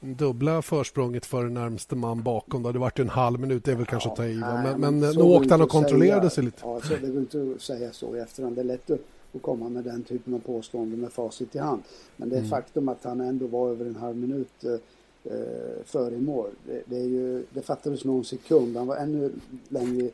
[0.00, 2.62] dubbla försprånget för närmaste man bakom.
[2.62, 4.34] Det hade varit en halv minut, det är väl kanske att ta i.
[4.34, 6.58] Men, men nu åkte han och kontrollerade säga, sig lite.
[6.62, 8.56] Ja, så det går inte att säga så i efterhand.
[8.56, 9.00] Det är lätt att,
[9.34, 11.82] att komma med den typen av påståenden med facit i hand.
[12.16, 12.50] Men det mm.
[12.50, 16.50] faktum att han ändå var över en halv minut eh, eh före i mål.
[16.66, 18.76] Det, det, är ju, det fattades någon sekund.
[18.76, 19.32] Han var ännu
[19.68, 20.10] längre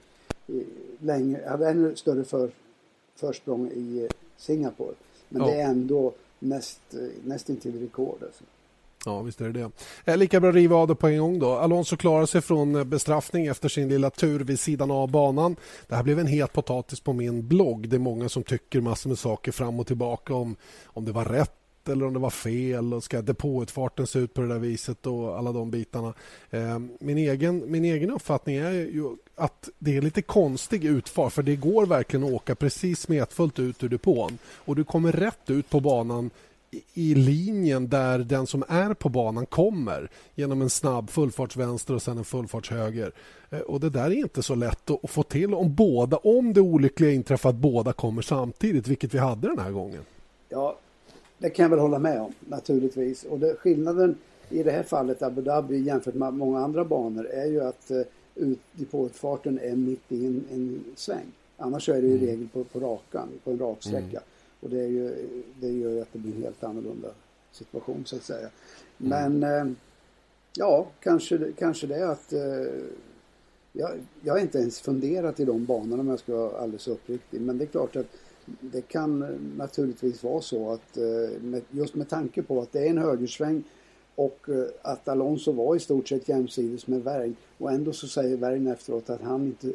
[0.99, 2.51] längre, hade ännu större för,
[3.17, 4.95] försprång i Singapore.
[5.29, 5.49] Men ja.
[5.49, 6.81] det är ändå näst,
[7.25, 8.19] nästintill rekord.
[8.23, 8.45] Alltså.
[9.05, 9.71] Ja, visst är det
[10.05, 10.17] det.
[10.17, 11.53] Lika bra att riva av det på en gång då.
[11.53, 15.57] Alonso klarar sig från eh, bestraffning efter sin lilla tur vid sidan av banan.
[15.89, 17.89] Det här blev en het potatis på min blogg.
[17.89, 21.25] Det är många som tycker massor med saker fram och tillbaka om, om det var
[21.25, 25.07] rätt eller om det var fel och ska depåutfarten se ut på det där viset
[25.07, 26.15] och alla de bitarna.
[26.51, 31.43] Eh, min, egen, min egen uppfattning är ju att det är lite konstig utfart för
[31.43, 35.71] det går verkligen att åka precis smetfullt ut ur depån och du kommer rätt ut
[35.71, 36.31] på banan
[36.95, 42.19] i linjen där den som är på banan kommer genom en snabb fullfartsvänster och sen
[42.19, 43.13] en fullfartshöger.
[43.51, 46.61] Eh, och det där är inte så lätt att få till om båda, om det
[46.61, 50.03] olyckliga inträffar att båda kommer samtidigt, vilket vi hade den här gången.
[50.49, 50.79] Ja,
[51.43, 53.25] det kan jag väl hålla med om naturligtvis.
[53.25, 54.15] Och det, skillnaden
[54.51, 58.03] i det här fallet Abu Dhabi jämfört med många andra banor är ju att uh,
[58.35, 61.27] ut, depåutfarten är mitt i en, en sväng.
[61.57, 62.27] Annars är det i mm.
[62.27, 64.01] regel på, på rakan, på en raksträcka.
[64.01, 64.23] Mm.
[64.61, 65.15] Och det, är ju,
[65.61, 67.09] det gör ju att det blir en helt annorlunda
[67.53, 68.49] situation så att säga.
[68.99, 69.39] Mm.
[69.41, 69.73] Men uh,
[70.57, 72.83] ja, kanske, kanske det att uh,
[73.73, 77.41] jag, jag har inte ens funderat i de banorna om jag ska vara alldeles uppriktig.
[77.41, 78.07] Men det är klart att
[78.61, 79.19] det kan
[79.57, 83.65] naturligtvis vara så att eh, just med tanke på att det är en högersväng
[84.15, 88.37] och eh, att Alonso var i stort sett jämsides med Werg och ändå så säger
[88.37, 89.73] Werg efteråt att han inte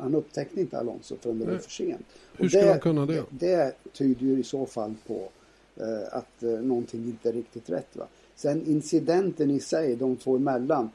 [0.00, 2.06] han upptäckte inte Alonso förrän det var för sent.
[2.36, 3.24] Hur ska han kunna det?
[3.30, 5.28] Det tyder ju i så fall på
[5.76, 7.96] eh, att någonting inte är riktigt rätt.
[7.96, 8.06] Va?
[8.36, 10.90] Sen incidenten i sig, de två emellan,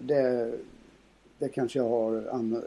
[0.00, 0.52] det,
[1.38, 2.12] det kanske jag har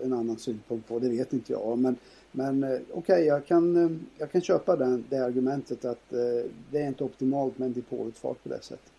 [0.03, 1.77] en annan synpunkt på, det vet inte jag.
[1.77, 1.95] Men
[2.35, 6.49] men eh, okej, okay, jag, kan, eh, jag kan köpa den, det argumentet att eh,
[6.71, 8.94] det är inte optimalt med en depåutfart på det sättet.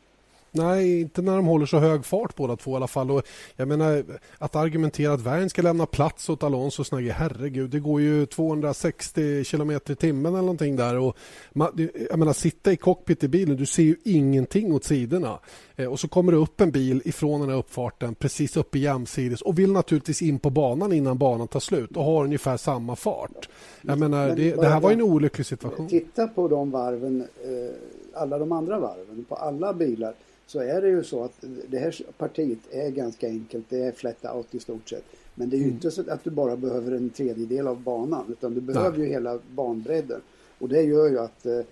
[0.57, 3.11] Nej, inte när de håller så hög fart båda två i alla fall.
[3.11, 3.23] Och
[3.57, 4.05] jag menar,
[4.38, 8.27] att argumentera att Värn ska lämna plats åt Alonso och Snagge, herregud, det går ju
[8.27, 10.99] 260 km i timmen eller någonting där.
[10.99, 11.16] Och
[11.53, 15.38] man, jag menar, sitta i cockpit i bilen, du ser ju ingenting åt sidorna.
[15.77, 18.81] Eh, och så kommer det upp en bil ifrån den här uppfarten precis uppe i
[18.81, 22.97] jämsides och vill naturligtvis in på banan innan banan tar slut och har ungefär samma
[22.97, 23.49] fart.
[23.83, 25.88] Jag menar, det, det här var en olycklig situation.
[25.88, 30.14] Titta på de varven, eh, alla de andra varven på alla bilar
[30.46, 33.64] så är det ju så att det här partiet är ganska enkelt.
[33.68, 35.04] Det är flat out i stort sett.
[35.35, 35.74] Men det är ju mm.
[35.74, 39.06] inte så att du bara behöver en tredjedel av banan utan du behöver Nej.
[39.06, 40.20] ju hela banbredden.
[40.59, 41.64] Och det gör ju att eh, eh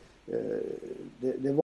[1.21, 1.64] det, det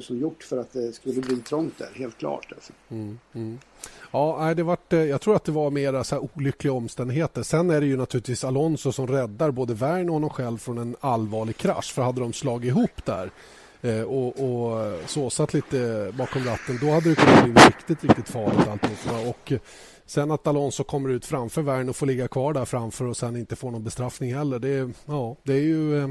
[0.00, 2.52] som gjort för att det skulle bli trångt där, helt klart.
[2.52, 2.72] Alltså.
[2.90, 3.58] Mm, mm.
[4.10, 7.42] Ja, det vart, eh, jag tror att det var mera så olyckliga omständigheter.
[7.42, 10.96] Sen är det ju naturligtvis Alonso som räddar både Wern och honom själv från en
[11.00, 11.92] allvarlig krasch.
[11.92, 13.30] För hade de slagit ihop där
[13.82, 18.28] eh, och, och eh, såsat lite bakom ratten då hade det kunnat bli riktigt, riktigt
[18.28, 19.28] farligt alltihopa.
[19.28, 19.52] Och
[20.06, 23.36] sen att Alonso kommer ut framför Wern och får ligga kvar där framför och sen
[23.36, 24.58] inte får någon bestraffning heller.
[24.58, 26.08] Det, ja, det är ju eh,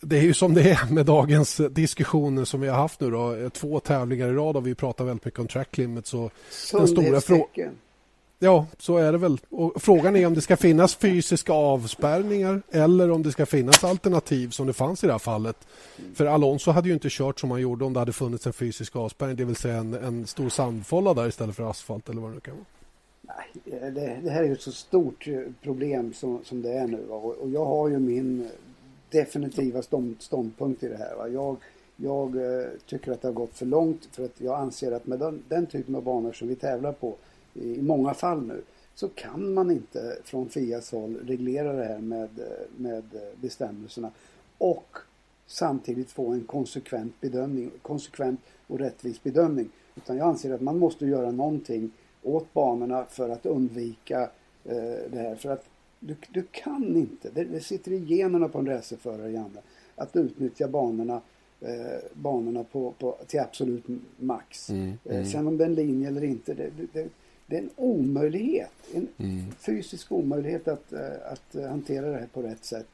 [0.00, 3.10] det är ju som det är med dagens diskussioner som vi har haft nu.
[3.10, 3.50] Då.
[3.50, 6.14] Två tävlingar i rad har vi pratat väldigt mycket om track limits.
[6.14, 6.32] Och
[6.72, 7.70] den stora frågan
[8.40, 9.40] Ja, så är det väl.
[9.50, 14.50] Och frågan är om det ska finnas fysiska avspärrningar eller om det ska finnas alternativ
[14.50, 15.56] som det fanns i det här fallet.
[16.14, 18.96] För Alonso hade ju inte kört som han gjorde om det hade funnits en fysisk
[18.96, 22.34] avspärrning, det vill säga en, en stor sandfålla där istället för asfalt eller vad det
[22.34, 22.64] nu kan vara.
[23.20, 25.28] Nej, det, det här är ju ett så stort
[25.62, 27.06] problem som, som det är nu.
[27.08, 28.48] Och, och jag har ju min
[29.10, 29.82] definitiva
[30.18, 31.16] ståndpunkt i det här.
[31.16, 31.28] Va?
[31.28, 31.56] Jag,
[31.96, 35.18] jag eh, tycker att det har gått för långt för att jag anser att med
[35.18, 37.14] den, den typen av banor som vi tävlar på
[37.54, 38.62] i, många fall nu
[38.94, 44.10] så kan man inte från Fias håll reglera det här med, eh, med eh, bestämmelserna
[44.58, 44.96] och
[45.46, 49.68] samtidigt få en konsekvent bedömning, konsekvent och rättvis bedömning.
[49.96, 51.90] Utan jag anser att man måste göra någonting
[52.22, 54.20] åt banorna för att undvika
[54.64, 55.34] eh, det här.
[55.34, 55.64] För att
[56.00, 59.60] du, du kan inte, det, det sitter i generna på en racerförare Janne,
[59.94, 61.20] att utnyttja banorna
[61.60, 63.84] eh, banorna på, på, till absolut
[64.16, 64.70] max.
[64.70, 65.26] Mm, eh, mm.
[65.26, 67.08] sen om det är en linje eller inte, det, det,
[67.46, 68.72] det är en omöjlighet.
[68.94, 69.52] En mm.
[69.58, 72.86] fysisk omöjlighet att, eh, att hantera det här på rätt sätt.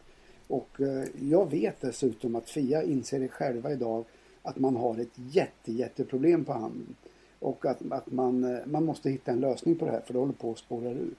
[0.49, 4.05] Och eh, jag vet dessutom att Fia inser det själva idag
[4.43, 6.95] att man har ett jätte, jätteproblem på handen.
[7.39, 10.19] Och att, att man, eh, man måste hitta en lösning på det här för det
[10.19, 11.15] håller på att spåra ur.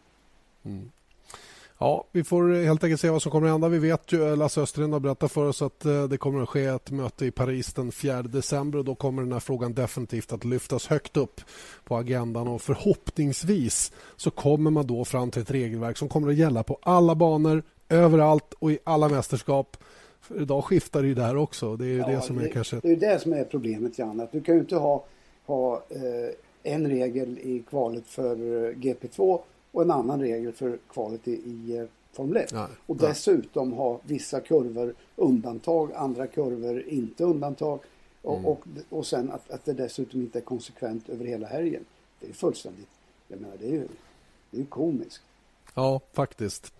[1.79, 3.67] Ja, vi får helt enkelt se vad som kommer att hända.
[3.67, 6.65] Vi vet ju, Lasse Österlind har berättat för oss att eh, det kommer att ske
[6.65, 10.45] ett möte i Paris den 4 december och då kommer den här frågan definitivt att
[10.45, 11.41] lyftas högt upp
[11.83, 16.35] på agendan och förhoppningsvis så kommer man då fram till ett regelverk som kommer att
[16.35, 19.77] gälla på alla banor, överallt och i alla mästerskap.
[20.21, 21.75] För idag skiftar det ju där också.
[21.75, 22.79] Det är ja, det som är det, kanske...
[22.79, 24.19] Det är det som är problemet, Jan.
[24.19, 25.05] Att du kan ju inte ha,
[25.45, 29.39] ha eh, en regel i kvalet för eh, GP2
[29.75, 32.53] och en annan regel för kvalet i, i eh, Formel 1.
[32.53, 33.77] Nej, och dessutom nej.
[33.77, 37.79] ha vissa kurvor undantag, andra kurvor inte undantag.
[38.21, 38.45] Och, mm.
[38.45, 41.85] och, och sen att, att det dessutom inte är konsekvent över hela helgen.
[42.19, 42.87] Det är fullständigt,
[43.27, 43.87] jag menar det är ju,
[44.51, 45.23] det är ju komiskt.
[45.73, 46.73] Ja, faktiskt.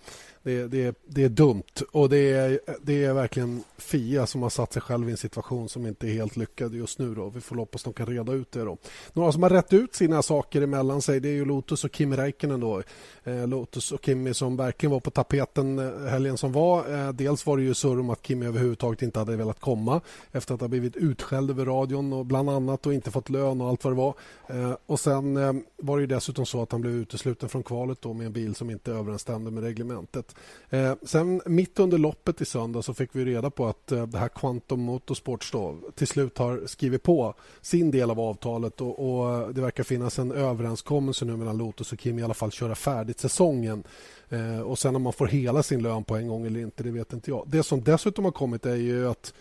[0.45, 4.73] Det, det, det är dumt och det är, det är verkligen Fia som har satt
[4.73, 7.15] sig själv i en situation som inte är helt lyckad just nu.
[7.15, 7.29] Då.
[7.29, 8.59] Vi får hoppas de kan reda ut det.
[8.59, 8.77] Då.
[9.13, 12.15] Några som har rätt ut sina saker emellan sig det är ju Lotus och Kimi
[12.15, 12.59] Räikkönen.
[12.59, 12.83] Då.
[13.23, 16.93] Eh, Lotus och Kimi som verkligen var på tapeten eh, helgen som var.
[16.93, 20.53] Eh, dels var det ju surr om att Kimi överhuvudtaget inte hade velat komma efter
[20.53, 23.83] att ha blivit utskälld över radion och bland annat och inte fått lön och allt
[23.83, 24.13] vad det var.
[24.47, 28.01] Eh, och sen eh, var det ju dessutom så att han blev utesluten från kvalet
[28.01, 30.34] då med en bil som inte överensstämde med reglementet.
[30.69, 34.17] Eh, sen mitt under loppet i söndag så fick vi reda på att eh, det
[34.17, 39.33] här Quantum Motorsports då, till slut har skrivit på sin del av avtalet och, och,
[39.33, 42.75] eh, det verkar finnas en överenskommelse nu mellan Lotus och Kim i alla fall köra
[42.75, 43.83] färdigt säsongen.
[44.29, 46.91] Eh, och sen om man får hela sin lön på en gång eller inte, det
[46.91, 47.43] vet inte jag.
[47.47, 49.33] Det som dessutom har kommit är ju att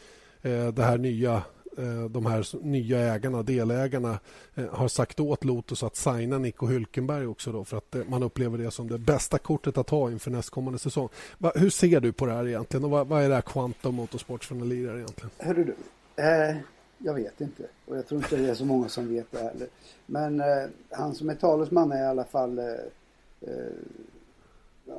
[0.42, 1.42] eh, det här nya
[1.78, 4.18] Eh, de här nya ägarna, delägarna,
[4.54, 8.22] eh, har sagt åt Lotus att signa Nico Hülkenberg också då för att eh, man
[8.22, 11.08] upplever det som det bästa kortet att ha inför nästkommande säsong.
[11.54, 14.54] Hur ser du på det här egentligen och vad, är det här Quantum Motorsports för
[14.54, 15.30] en lirare egentligen?
[15.38, 15.74] Hörru du,
[16.22, 16.56] eh,
[16.98, 19.68] jag vet inte och jag tror inte det är så många som vet det heller.
[20.06, 22.64] Men eh, han som är talesman är i alla fall eh,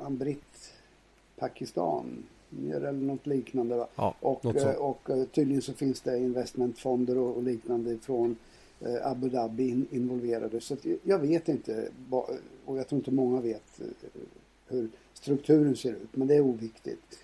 [0.02, 0.72] han britt
[1.38, 2.24] Pakistan
[2.74, 3.76] eller något liknande.
[3.76, 3.88] Va?
[3.96, 8.36] Ja, och, något eh, och eh, tydligen så finns det investmentfonder och, och liknande från
[8.80, 10.60] eh, Abu Dhabi involverade.
[10.60, 11.88] Så jag vet inte
[12.64, 13.80] och jag tror inte många vet
[14.68, 16.16] hur strukturen ser ut.
[16.16, 17.18] Men det är oviktigt.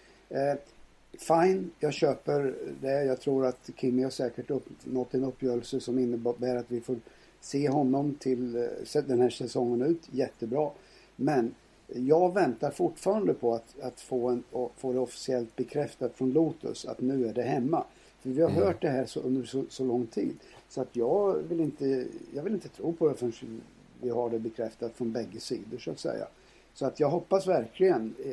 [1.18, 3.04] Fine, jag köper det.
[3.04, 6.96] Jag tror att Kimi har säkert uppnått en uppgörelse som innebär att vi får
[7.40, 8.52] se honom till
[9.06, 10.08] den här säsongen ut.
[10.10, 10.70] Jättebra.
[11.16, 11.54] Men
[11.94, 14.42] jag väntar fortfarande på att, att få, en,
[14.76, 17.84] få det officiellt bekräftat från Lotus att nu är det hemma.
[18.20, 18.62] För vi har mm.
[18.62, 20.36] hört det här så, under så, så, lång tid.
[20.68, 23.60] Så att jag vill, inte, jag vill inte tro på det förrän
[24.00, 26.26] vi har det bekräftat från bägge sidor så att säga.
[26.74, 28.32] Så att jag hoppas verkligen, eh,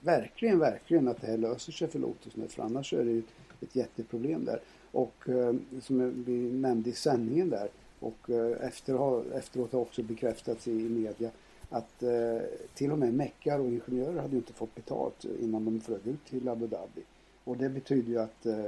[0.00, 2.48] verkligen, verkligen att det här löser sig för Lotus nu.
[2.48, 3.22] För annars är det ju
[3.60, 4.60] ett jätteproblem där.
[4.92, 7.68] Och eh, som vi nämnde i sändningen där
[8.00, 11.30] och eh, efter, efteråt har också bekräftats i, i media
[11.70, 12.38] att eh,
[12.74, 16.48] till och med meckar och ingenjörer hade inte fått betalt innan de flög ut till
[16.48, 17.02] Abu Dhabi.
[17.44, 18.64] Och det betyder ju att eh,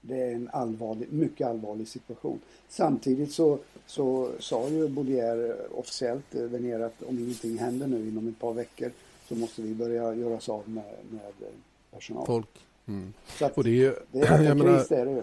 [0.00, 2.40] det är en allvarlig, mycket allvarlig situation.
[2.68, 8.08] Samtidigt så, så sa ju Bolier officiellt eh, där nere att om ingenting händer nu
[8.08, 8.90] inom ett par veckor
[9.28, 11.54] så måste vi börja göra oss av med, med eh,
[11.90, 12.26] personal.
[12.26, 12.66] Folk.
[12.86, 13.12] Mm.
[13.38, 15.22] Så att och det är ju, det är jag menar, det är det ju.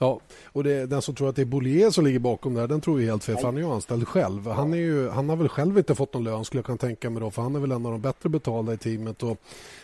[0.00, 2.80] Ja, och det, den som tror att det är Bollier som ligger bakom där, den
[2.80, 3.36] tror ju helt fel.
[3.36, 4.46] För han är ju anställd själv.
[4.46, 7.10] Han, är ju, han har väl själv inte fått någon lön skulle jag kunna tänka
[7.10, 7.30] mig då.
[7.30, 9.22] För han är väl en av de bättre betalda i teamet.
[9.22, 9.38] Och,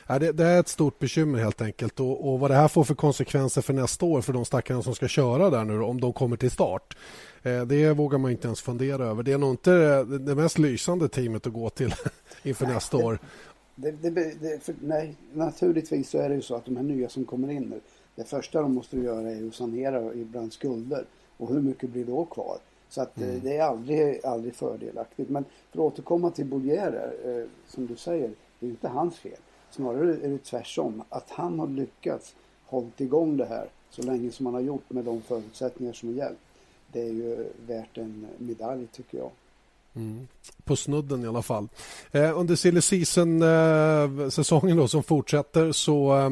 [0.06, 2.00] ja, det, det är ett stort bekymmer helt enkelt.
[2.00, 4.94] Och, och, vad det här får för konsekvenser för nästa år för de stackarna som
[4.94, 6.96] ska köra där nu om de kommer till start.
[7.42, 9.22] Eh, det vågar man inte ens fundera över.
[9.22, 11.94] Det är nog inte det, det mest lysande teamet att gå till
[12.42, 13.18] inför nästa år.
[13.76, 17.24] Det, det, det, nej, naturligtvis så är det ju så att de här nya som
[17.24, 17.80] kommer in nu
[18.14, 21.04] det första de måste göra är att sanera ibland skulder.
[21.36, 22.58] Och hur mycket blir då kvar?
[22.88, 23.40] Så att eh, mm.
[23.42, 25.30] det är aldrig, aldrig fördelaktigt.
[25.30, 29.38] Men för att återkomma till Bollier, eh, som du säger, det är inte hans fel.
[29.70, 31.02] Snarare är det tvärsom.
[31.08, 32.34] Att han har lyckats
[32.66, 36.16] hållit igång det här så länge som han har gjort med de förutsättningar som har
[36.16, 36.38] gällt.
[36.92, 39.30] Det är ju värt en medalj tycker jag.
[39.96, 40.28] Mm.
[40.64, 41.68] På snudden i alla fall.
[42.12, 46.30] Eh, under silly season-säsongen eh, som fortsätter så eh,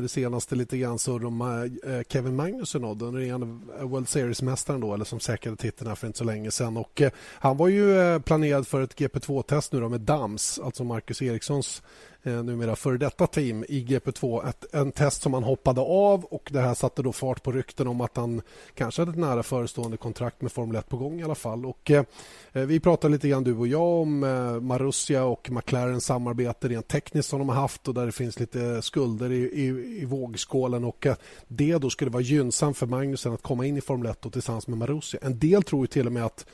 [0.00, 1.40] det senaste lite grann surr om
[1.84, 3.46] eh, Kevin Magnusson då, den regerande
[3.80, 6.76] World Series-mästaren då, eller som säkrade titeln för inte så länge sedan.
[6.76, 10.84] Och, eh, han var ju eh, planerad för ett GP2-test nu då med Dams, alltså
[10.84, 11.82] Marcus Erikssons
[12.22, 14.48] eh, numera före detta team i GP2.
[14.48, 17.86] Ett, en test som han hoppade av och det här satte då fart på rykten
[17.86, 18.42] om att han
[18.74, 21.66] kanske hade ett nära förestående kontrakt med Formel 1 på gång i alla fall.
[21.66, 22.04] Och, eh,
[22.52, 26.88] eh vi pratade lite grann du och jag om eh, Marussia och McLarens samarbete rent
[26.88, 29.66] tekniskt som de har haft och där det finns lite skulder i, i,
[30.02, 31.16] i vågskålen och eh,
[31.48, 34.66] det då skulle vara gynnsamt för Magnusen att komma in i Formel 1 och tillsammans
[34.66, 35.20] med Marussia.
[35.22, 36.46] En del tror ju till och med att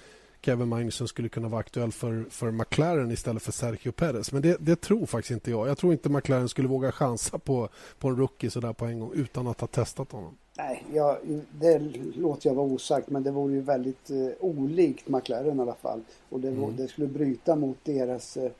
[0.48, 4.32] Kevin Magnusson skulle kunna vara aktuell för, för McLaren istället för Sergio Perez.
[4.32, 5.68] Men det, det, tror faktiskt inte jag.
[5.68, 9.12] Jag tror inte McLaren skulle våga chansa på, på en rookie sådär på en gång
[9.14, 10.36] utan att ha testat honom.
[10.56, 11.18] Nej, ja,
[11.60, 11.78] det
[12.16, 16.00] låter jag vara osagt men det vore ju väldigt eh, olikt McLaren i alla fall.
[16.28, 16.76] Och det, mm.
[16.76, 18.50] det skulle bryta mot deras eh,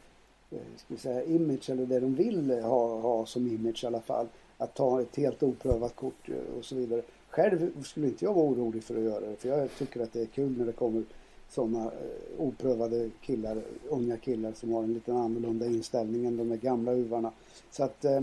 [0.50, 4.26] eh, ska säga, image eller det de vill ha, ha som image i alla fall.
[4.58, 7.02] Att ta ett helt oprövat kort eh, och så vidare.
[7.30, 10.20] Själv skulle inte jag vara orolig för att göra det för jag tycker att det
[10.20, 11.04] är kul när det kommer
[11.48, 16.56] sådana eh, oprövade killar, unga killar som har en lite annorlunda inställning än de där
[16.56, 17.32] gamla uvarna.
[17.70, 18.20] Så att eh,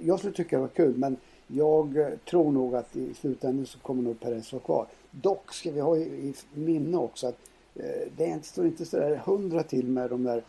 [0.00, 3.78] jag skulle tycka det var kul men jag eh, tror nog att i slutändan så
[3.78, 4.86] kommer nog Perez vara kvar.
[5.10, 7.38] Dock ska vi ha i, i minne också att
[7.74, 10.42] eh, det står inte sådär hundra till med de där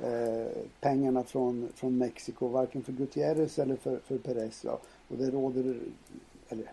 [0.00, 4.64] eh, pengarna från, från Mexiko, varken för Gutierrez eller för, för Perez.
[4.64, 4.78] Ja.
[5.08, 5.78] Och det råder,
[6.48, 6.72] eller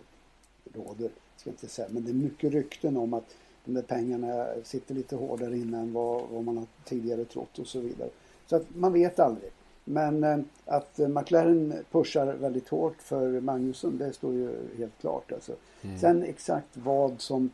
[0.74, 3.34] råder, ska jag inte säga, men det är mycket rykten om att
[3.66, 7.66] de där pengarna sitter lite hårdare inne än vad, vad man har tidigare trott och
[7.66, 8.08] så vidare.
[8.46, 9.50] Så att man vet aldrig.
[9.84, 15.32] Men eh, att McLaren pushar väldigt hårt för Magnusson det står ju helt klart.
[15.32, 15.52] Alltså.
[15.82, 15.98] Mm.
[15.98, 17.50] Sen exakt vad som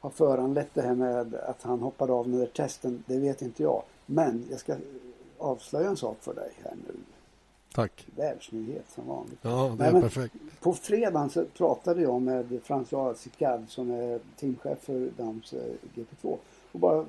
[0.00, 3.62] har föranlett det här med att han hoppade av den där testen, det vet inte
[3.62, 3.82] jag.
[4.06, 4.74] Men jag ska
[5.38, 6.94] avslöja en sak för dig här nu.
[7.74, 8.06] Tack.
[8.16, 9.38] Världsnyhet som vanligt.
[9.42, 10.34] Ja, det är Nej, perfekt.
[10.60, 16.36] På fredagen så pratade jag med François Sicard som är teamchef för Dams eh, GP2
[16.72, 17.06] och bara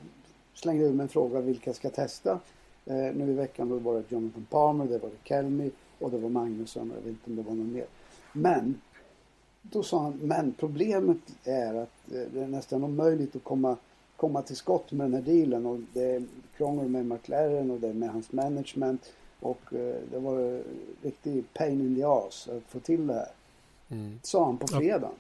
[0.53, 2.39] slängde ur mig en fråga vilka ska testa.
[2.86, 6.18] Eh, nu i veckan då var det Jonathan Palmer, det var det Kelmy och det
[6.18, 7.86] var Magnusson och jag vet inte om det var någon mer.
[8.34, 8.82] Men
[9.61, 13.78] då sa han, men problemet är att eh, det är nästan omöjligt att komma,
[14.16, 16.24] komma till skott med den här dealen och det är
[16.57, 19.11] krångel med McLaren och det är med hans management
[19.43, 20.61] och eh, det var
[21.01, 23.31] riktig pain in the ass att få till det här.
[23.89, 24.19] Mm.
[24.23, 25.15] Sa han på fredagen.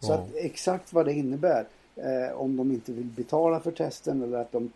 [0.00, 0.06] Ja.
[0.06, 4.38] Så att exakt vad det innebär eh, om de inte vill betala för testen eller
[4.38, 4.72] att de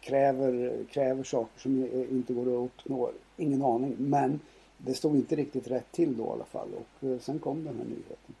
[0.00, 3.10] kräver, kräver saker som inte går att uppnå.
[3.36, 3.96] Ingen aning.
[3.98, 4.40] Men
[4.78, 7.76] det stod inte riktigt rätt till då i alla fall och eh, sen kom den
[7.76, 8.34] här nyheten.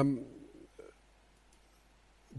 [0.00, 0.24] Um,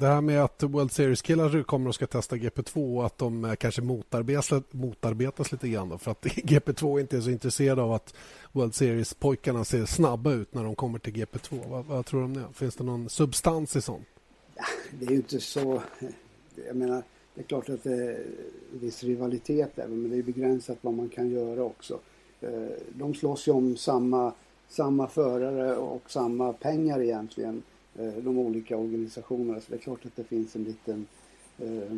[0.01, 3.55] det här med att World Series-killar kommer och ska testa GP2 och att de eh,
[3.55, 8.13] kanske motarbetas, motarbetas lite grann då, för att GP2 inte är så intresserade av att
[8.51, 11.69] World Series-pojkarna ser snabba ut när de kommer till GP2.
[11.69, 12.43] Vad, vad tror du om det?
[12.53, 14.07] Finns det någon substans i sånt?
[14.91, 15.75] Det är ju inte så...
[15.75, 16.09] Eh,
[16.67, 17.03] jag menar,
[17.35, 18.23] det är klart att det är
[18.71, 21.99] viss rivalitet där, men det är begränsat vad man kan göra också.
[22.41, 24.33] Eh, de slåss ju om samma,
[24.69, 29.59] samma förare och samma pengar egentligen, de olika organisationerna.
[29.59, 31.07] Så det är klart att det finns en liten,
[31.59, 31.97] eh,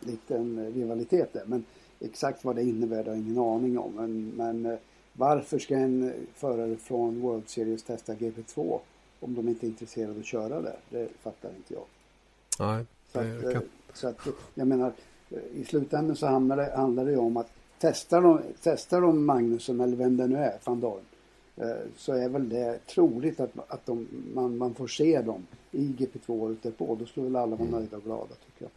[0.00, 1.42] liten rivalitet där.
[1.46, 1.64] Men
[2.00, 3.92] exakt vad det innebär det har jag ingen aning om.
[3.96, 4.78] Men, men
[5.12, 8.80] varför ska en förare från World Series testa GP2
[9.20, 10.76] om de inte är intresserade av att köra det?
[10.90, 11.84] Det fattar inte jag.
[12.58, 13.62] Nej, så att, kan...
[13.92, 14.92] så att, jag menar,
[15.54, 19.96] i slutändan så handlar det, handlar det om att testar de, testar de Magnusson eller
[19.96, 21.07] vem det nu är, van Dorn, eh,
[21.96, 26.30] så är väl det troligt att, att de, man, man får se dem i GP2
[26.30, 26.96] året därpå.
[27.00, 28.70] Då skulle väl alla vara nöjda och glada tycker jag.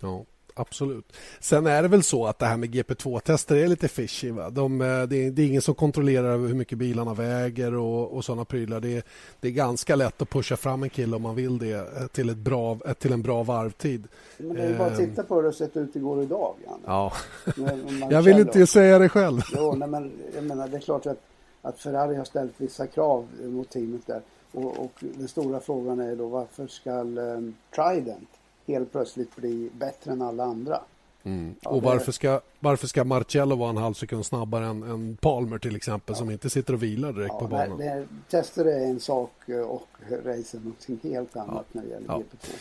[0.00, 0.24] Ja
[0.56, 1.12] absolut.
[1.40, 4.30] Sen är det väl så att det här med GP2-tester är lite fishy.
[4.30, 4.50] Va?
[4.50, 8.24] De, eh, det, är, det, är, ingen som kontrollerar hur mycket bilarna väger och, och
[8.24, 8.80] sådana prylar.
[8.80, 9.02] Det är,
[9.40, 12.28] det är ganska lätt att pusha fram en kille om man vill det eh, till,
[12.28, 14.08] ett bra, eh, till en bra varvtid.
[14.36, 16.54] Men det är bara att titta på hur det har sett ut igår och idag.
[16.64, 16.82] Janne.
[16.86, 17.12] Ja,
[18.10, 19.40] jag vill inte säga det själv.
[19.56, 21.20] Jo, nej, men, jag menar, det är klart att,
[21.66, 24.22] att Ferrari har ställt vissa krav mot teamet där.
[24.52, 28.28] Och, och den stora frågan är då varför ska um, Trident
[28.66, 30.80] helt plötsligt bli bättre än alla andra.
[31.22, 31.54] Mm.
[31.60, 35.58] Ja, och varför ska, varför ska Marcello vara en halv sekund snabbare än, än Palmer
[35.58, 36.18] till exempel ja.
[36.18, 37.78] som inte sitter och vilar direkt ja, på banan?
[37.78, 39.32] Det, tester är en sak
[39.68, 42.54] och race är någonting helt annat när det gäller GP2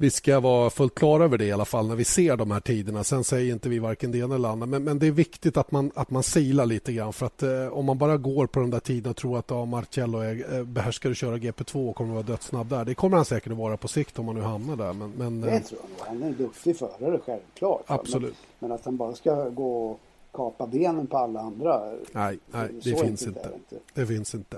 [0.00, 2.60] vi ska vara fullt klara över det i alla fall när vi ser de här
[2.60, 3.04] tiderna.
[3.04, 4.66] Sen säger inte vi varken det ena eller andra.
[4.66, 7.12] Men, men det är viktigt att man, att man silar lite grann.
[7.12, 9.64] För att eh, om man bara går på de där tiderna och tror att ja,
[9.64, 12.84] Marcello är, eh, behärskar att köra GP2 och kommer att vara dödssnabb där.
[12.84, 14.92] Det kommer han säkert att vara på sikt om man nu hamnar där.
[14.92, 16.06] Men, men, det tror jag.
[16.06, 17.82] Han är en duktig förare självklart.
[17.86, 18.34] Absolut.
[18.58, 20.00] Men, men att han bara ska gå och
[20.32, 21.80] kapa benen på alla andra.
[22.12, 23.50] Nej, nej det finns inte.
[23.54, 23.84] inte.
[23.94, 24.56] Det finns inte.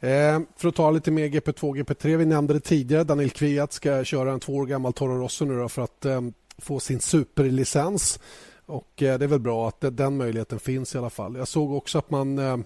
[0.00, 2.16] Eh, för att ta lite mer GP2 GP3.
[2.16, 3.04] Vi nämnde det tidigare.
[3.04, 6.20] Daniel Kviat ska köra en två år gammal Toro Rosso nu för att eh,
[6.58, 8.20] få sin superlicens.
[8.66, 11.36] Och eh, det är väl bra att den möjligheten finns i alla fall.
[11.36, 12.56] Jag såg också att man eh,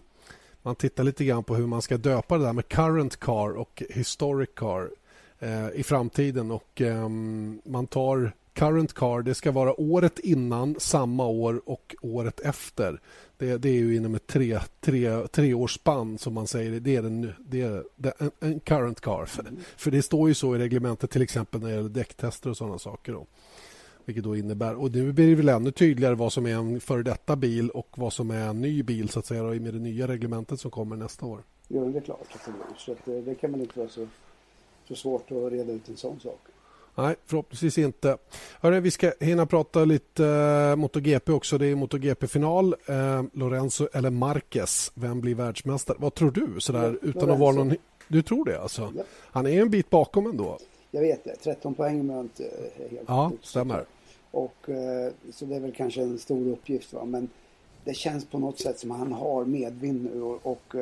[0.63, 3.83] man tittar lite grann på hur man ska döpa det där med current car och
[3.91, 4.91] historic car
[5.39, 6.51] eh, i framtiden.
[6.51, 12.41] och ehm, Man tar current car, det ska vara året innan, samma år och året
[12.41, 13.01] efter.
[13.39, 16.81] Det, det är ju inom ett tre, tre, treårsspann som man säger.
[16.81, 17.85] Det är, en, det är
[18.19, 19.25] en, en current car.
[19.25, 19.47] För,
[19.77, 22.79] för det står ju så i reglementet till exempel när det gäller däcktester och sådana
[22.79, 23.13] saker.
[23.13, 23.27] Då.
[24.05, 27.03] Vilket då innebär, och nu blir det väl ännu tydligare vad som är en före
[27.03, 30.09] detta bil och vad som är en ny bil så att säga med det nya
[30.09, 31.43] reglementet som kommer nästa år.
[31.69, 32.79] Jo, det är klart att det blir.
[32.79, 34.07] Så att, eh, det kan man inte vara så,
[34.89, 36.41] så svårt att reda ut en sån sak.
[36.95, 38.17] Nej, förhoppningsvis inte.
[38.61, 41.59] Hörrni, vi ska hinna prata lite uh, MotoGP också.
[41.59, 42.75] Det är MotoGP-final.
[42.91, 45.97] Uh, Lorenzo eller Marquez, vem blir världsmästare?
[46.01, 46.61] Vad tror du?
[46.61, 47.75] Sådär, utan att vara någon...
[48.09, 48.93] Du tror det alltså?
[48.97, 49.03] Ja.
[49.33, 50.59] Han är en bit bakom ändå.
[50.91, 51.37] Jag vet det.
[51.37, 52.51] 13 poäng om jag inte
[52.91, 53.85] helt Ja, stämmer.
[54.31, 54.75] Och, uh,
[55.33, 56.93] så det är väl kanske en stor uppgift.
[56.93, 57.05] Va?
[57.05, 57.29] Men
[57.85, 60.75] det känns på något sätt som att han har medvind nu och, och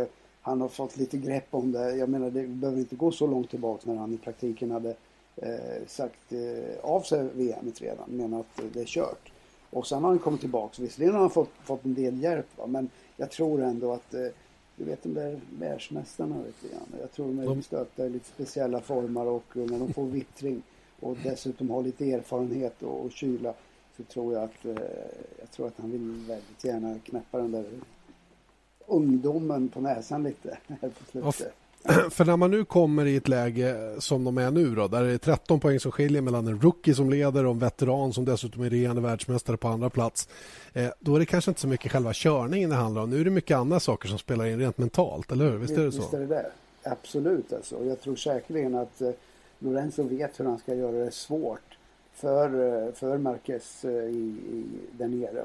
[0.43, 1.97] han har fått lite grepp om det.
[1.97, 4.95] Jag menar, det behöver inte gå så långt tillbaka när han i praktiken hade
[5.43, 9.32] eh, sagt eh, av sig VM redan, menar att det är kört.
[9.70, 10.82] Och sen har han kommit tillbaka.
[10.82, 12.66] Visserligen har han fått, fått en del hjälp, va?
[12.66, 14.26] men jag tror ändå att eh,
[14.76, 17.01] du vet de där världsmästarna lite grann.
[17.01, 20.62] Jag tror de är stöpta i lite speciella former och när de får vittring
[21.01, 23.55] och dessutom har lite erfarenhet och, och kyla
[23.97, 24.84] så tror jag att eh,
[25.39, 27.64] jag tror att han vill väldigt gärna knäppa den där
[28.86, 31.55] ungdomen på näsan lite här på slutet.
[32.11, 35.12] För när man nu kommer i ett läge som de är nu då, där det
[35.12, 38.62] är 13 poäng som skiljer mellan en rookie som leder och en veteran som dessutom
[38.62, 40.29] är regerande världsmästare på andra plats.
[40.72, 43.11] Eh, då är det kanske inte så mycket själva körningen det handlar om.
[43.11, 45.59] Nu är det mycket andra saker som spelar in rent mentalt, eller hur?
[45.59, 45.99] Visst är det så?
[45.99, 46.51] Visst är det det.
[46.83, 47.85] Absolut alltså.
[47.85, 49.11] Jag tror säkerligen att eh,
[49.59, 51.79] Lorenzo vet hur han ska göra det svårt
[52.14, 52.47] för,
[52.87, 55.43] eh, för Marquez i, i, där nere.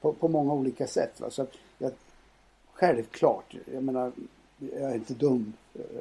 [0.00, 1.20] På, på många olika sätt.
[1.20, 1.30] Va?
[1.30, 1.92] Så att, jag,
[2.72, 4.12] självklart, jag menar
[4.80, 5.52] jag är inte dum,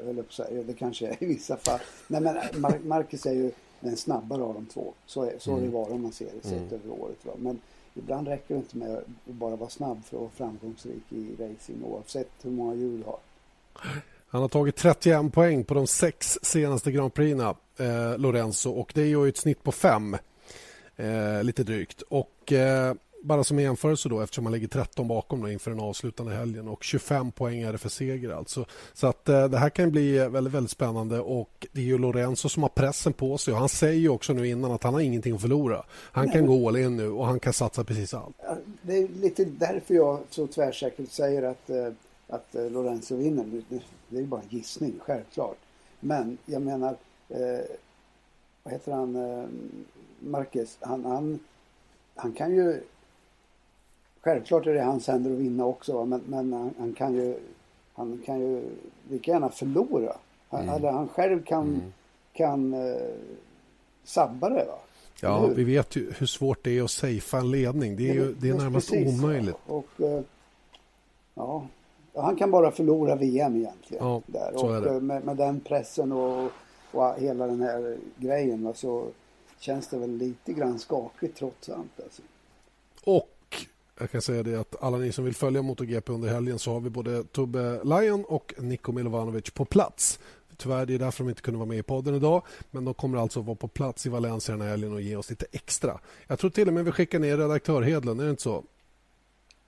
[0.06, 0.64] höll jag på att säga.
[0.64, 1.80] Det kanske är i vissa fall.
[2.08, 4.94] Nej, men Mar Marcus är ju den snabbare av de två.
[5.06, 6.74] Så, är, så har det varit om man ser det sett Mm.
[6.74, 7.18] över året.
[7.26, 7.32] Va?
[7.38, 7.60] Men
[7.94, 11.84] ibland räcker det inte med att bara vara snabb för att vara framgångsrik i racing
[11.84, 13.20] oavsett hur många hjul du har.
[14.28, 19.02] Han har tagit 31 poäng på de sex senaste Grand Prixna, eh, Lorenzo, och det
[19.02, 20.18] är ju ett snitt på fem,
[20.96, 22.02] eh, lite drygt.
[22.02, 26.34] Och eh, bara som jämförelse då, eftersom han ligger 13 bakom då inför den avslutande
[26.36, 28.66] helgen och 25 poäng är det för seger alltså.
[28.94, 32.50] Så att eh, det här kan bli väldigt, väldigt spännande och det är ju Lorenzo
[32.50, 35.02] som har pressen på sig och han säger ju också nu innan att han har
[35.02, 35.84] ingenting att förlora.
[35.92, 38.36] Han kan gå all in nu och han kan satsa precis allt.
[38.82, 41.88] Det är lite därför jag så tvärsäkert säger att, eh,
[42.28, 43.46] att eh, Lorenzo vinner.
[43.70, 43.82] Det-
[44.18, 45.58] är ju bara en gissning, självklart.
[46.00, 46.96] Men jag menar,
[48.64, 49.18] vad heter han,
[50.20, 51.40] Marquez, han, han,
[52.16, 52.82] han kan ju,
[54.24, 57.36] självklart är det hans händer att vinna också, men, men han, han kan ju,
[57.94, 58.64] han kan ju
[59.10, 60.16] lika gärna förlora.
[60.50, 61.94] Han, Eller han själv kan,
[62.34, 63.02] kan eh,
[64.04, 64.66] sabba det.
[64.66, 64.80] Va?
[65.22, 67.96] Ja, vi vet ju hur svårt det är att safea en ledning.
[67.96, 69.56] Det är, ju, det är närmast precis, omöjligt.
[69.68, 69.74] ja.
[69.74, 70.22] Och, eh,
[71.34, 71.68] ja,
[72.16, 74.06] han kan bara förlora VM egentligen.
[74.06, 74.64] Ja, där.
[74.64, 76.52] och eh, Med, med den pressen och,
[76.92, 79.08] och hela den här grejen va, så
[79.60, 82.00] känns det väl lite grann skakigt trots allt.
[82.04, 82.22] Alltså.
[83.04, 83.30] Och
[84.04, 86.80] jag kan säga det att alla ni som vill följa MotoGP under helgen så har
[86.80, 90.20] vi både Tobbe Lion och Niko Milovanovic på plats.
[90.58, 92.44] Tyvärr, det är därför de inte kunde vara med i podden idag.
[92.72, 95.30] Men de kommer alltså vara på plats i Valencia den här helgen och ge oss
[95.30, 96.00] lite extra.
[96.28, 98.64] Jag tror till och med vi skickar ner redaktör Hedlund, är det inte så?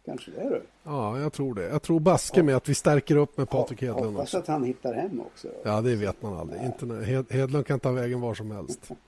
[0.06, 0.62] Kanske det du.
[0.84, 1.64] Ja, jag tror det.
[1.70, 4.38] Jag tror baske med att vi stärker upp med Patrik Hedlund Hoppas också.
[4.38, 5.48] att han hittar hem också.
[5.64, 6.62] Ja, det vet man aldrig.
[6.64, 8.80] Inte Hed- Hedlund kan ta vägen var som helst.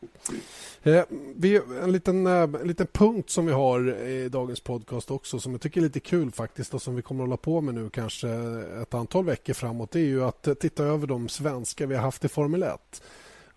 [0.84, 1.04] Eh,
[1.36, 5.52] vi, en, liten, eh, en liten punkt som vi har i dagens podcast också som
[5.52, 7.90] jag tycker är lite kul faktiskt och som vi kommer att hålla på med nu
[7.90, 8.30] kanske
[8.82, 12.26] ett antal veckor framåt det är ju att titta över de svenska vi har haft
[12.26, 13.02] i Formel 1.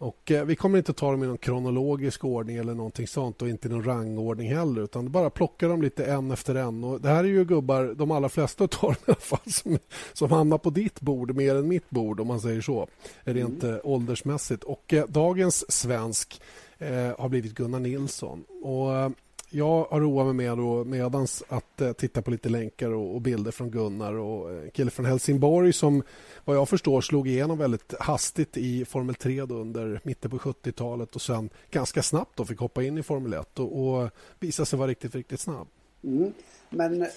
[0.00, 3.48] Och eh, vi kommer inte ta dem i någon kronologisk ordning eller någonting sånt och
[3.48, 6.84] inte i någon rangordning heller utan bara plocka dem lite en efter en.
[6.84, 9.78] Och det här är ju gubbar, de allra flesta tar dem i alla fall som,
[10.12, 12.88] som hamnar på ditt bord mer än mitt bord om man säger så,
[13.20, 14.64] rent eh, åldersmässigt.
[14.64, 16.40] Och eh, dagens svensk
[16.78, 18.44] eh, har blivit Gunnar Nilsson.
[18.62, 19.10] Och, eh,
[19.50, 23.20] jag har roat mig med då, medans att eh, titta på lite länkar och, och
[23.20, 26.02] bilder från Gunnar och eh, kille från Helsingborg som
[26.44, 31.14] vad jag förstår slog igenom väldigt hastigt i Formel 3 då under mitten på 70-talet
[31.14, 34.78] och sen ganska snabbt då fick hoppa in i Formel 1 och, och visa sig
[34.78, 35.66] vara riktigt, riktigt snabb.
[36.02, 36.32] Mm.
[36.70, 37.08] Men eh,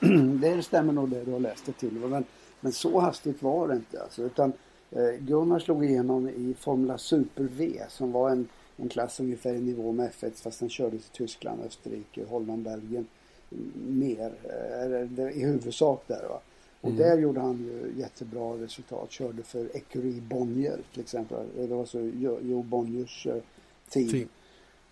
[0.40, 1.92] det stämmer nog det du har läst det till.
[1.92, 2.24] Men,
[2.60, 4.02] men så hastigt var det inte.
[4.02, 4.52] Alltså, utan,
[4.90, 8.48] eh, Gunnar slog igenom i Formula Super V som var en,
[8.78, 13.06] en klass ungefär i nivå med F1 fast den kördes i Tyskland, Österrike, Holland, Belgien
[13.52, 14.32] mm, mer.
[14.44, 16.28] Eh, eller I huvudsak där.
[16.28, 16.40] Va?
[16.80, 19.10] Och där gjorde han ju jättebra resultat.
[19.10, 21.46] Körde för Ecurie Bonnier till exempel.
[21.56, 23.42] Det var så Jo Jo Bonniers eh,
[23.88, 24.08] team.
[24.08, 24.28] Team.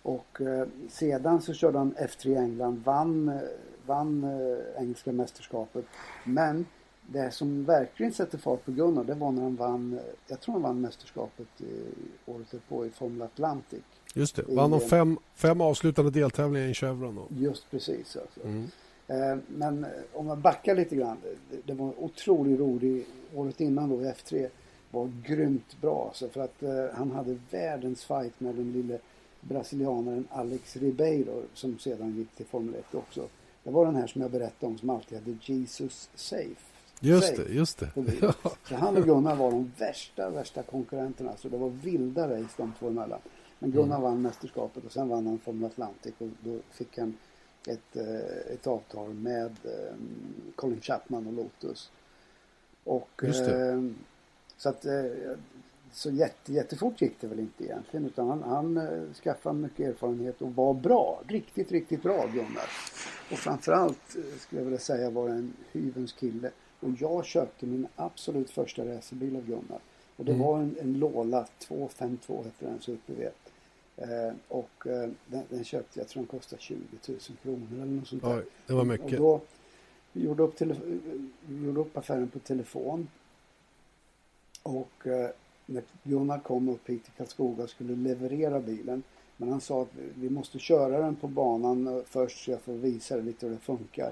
[0.01, 3.35] Och eh, sedan så körde han F3 i England, vann, eh,
[3.85, 5.85] vann eh, engelska mästerskapet.
[6.23, 6.65] Men
[7.07, 10.61] det som verkligen sätter fart på Gunnar det var när han vann, jag tror han
[10.61, 11.65] vann mästerskapet i,
[12.25, 13.81] året därpå i Formel Atlantic.
[14.13, 17.15] Just det, vann de fem, fem avslutande deltävlingar i Chevron.
[17.15, 17.27] Då.
[17.29, 18.39] Just precis alltså.
[18.43, 18.67] Mm.
[19.07, 21.17] Eh, men eh, om man backar lite grann.
[21.49, 23.07] Det, det var otroligt roligt.
[23.35, 24.49] Året innan då i F3
[24.91, 26.05] var grymt bra.
[26.07, 28.99] Alltså, för att eh, han hade världens fight med den lille
[29.41, 33.27] brasilianaren Alex Ribeiro som sedan gick till Formel 1 också.
[33.63, 36.66] Det var den här som jag berättade om som alltid hade Jesus Safe.
[36.99, 37.89] Just det, just det.
[38.69, 41.37] Så han och Gunnar var de värsta, värsta konkurrenterna.
[41.37, 43.19] Så det var vilda race de två emellan.
[43.59, 47.17] Men Gunnar vann mästerskapet och sen vann han Formel Atlantic och då fick han
[47.67, 49.95] ett, eh, ett avtal med eh,
[50.55, 51.91] Colin Chapman och Lotus.
[52.83, 53.67] Och, Just det.
[53.71, 53.81] eh,
[54.57, 55.03] så att eh,
[55.93, 60.41] så jätte, jättefort gick det väl inte egentligen utan han, han eh, skaffade mycket erfarenhet
[60.41, 61.21] och var bra.
[61.27, 62.69] Riktigt, riktigt bra Gunnar.
[63.31, 66.51] Och framförallt skulle jag vilja säga var en hyvens kille.
[66.79, 69.79] Och jag köpte min absolut första racerbil av Gunnar.
[70.15, 73.29] Och det var en, en Lola 252 hette den, Super V.
[73.97, 78.07] Eh, och eh, den, den köpte, jag tror den kostade 20 000 kronor eller något
[78.07, 78.37] sånt där.
[78.37, 79.17] Oj, det var Och mycket.
[79.17, 79.41] då
[80.13, 80.61] vi gjorde upp,
[81.49, 83.07] gjorde upp affären på telefon.
[84.63, 85.29] Och eh,
[85.65, 89.03] när Gunnar kom upp hit till Karlskoga och skulle leverera bilen.
[89.37, 92.73] Men han sa att vi måste köra den på banan eh, först så jag får
[92.73, 94.11] visa dig lite hur det funkar.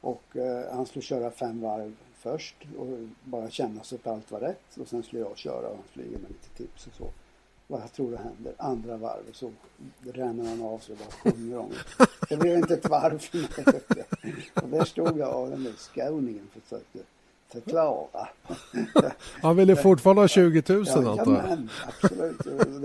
[0.00, 2.86] Och eh, han skulle köra fem varv först och
[3.24, 4.76] bara känna så att allt var rätt.
[4.80, 7.10] Och sen skulle jag köra och han skulle ge mig lite tips och så.
[7.66, 8.54] Vad jag tror det händer.
[8.56, 9.50] Andra varvet så
[10.12, 12.06] ränner han av så det bara sjunger om det.
[12.28, 14.04] Det blev inte ett varv för mig.
[14.54, 16.98] Och där stod jag och den där skåningen försökte
[17.60, 18.28] Klara.
[19.42, 21.48] Han ville fortfarande ha 20 000 ja, antar jag.
[21.48, 22.40] men, absolut.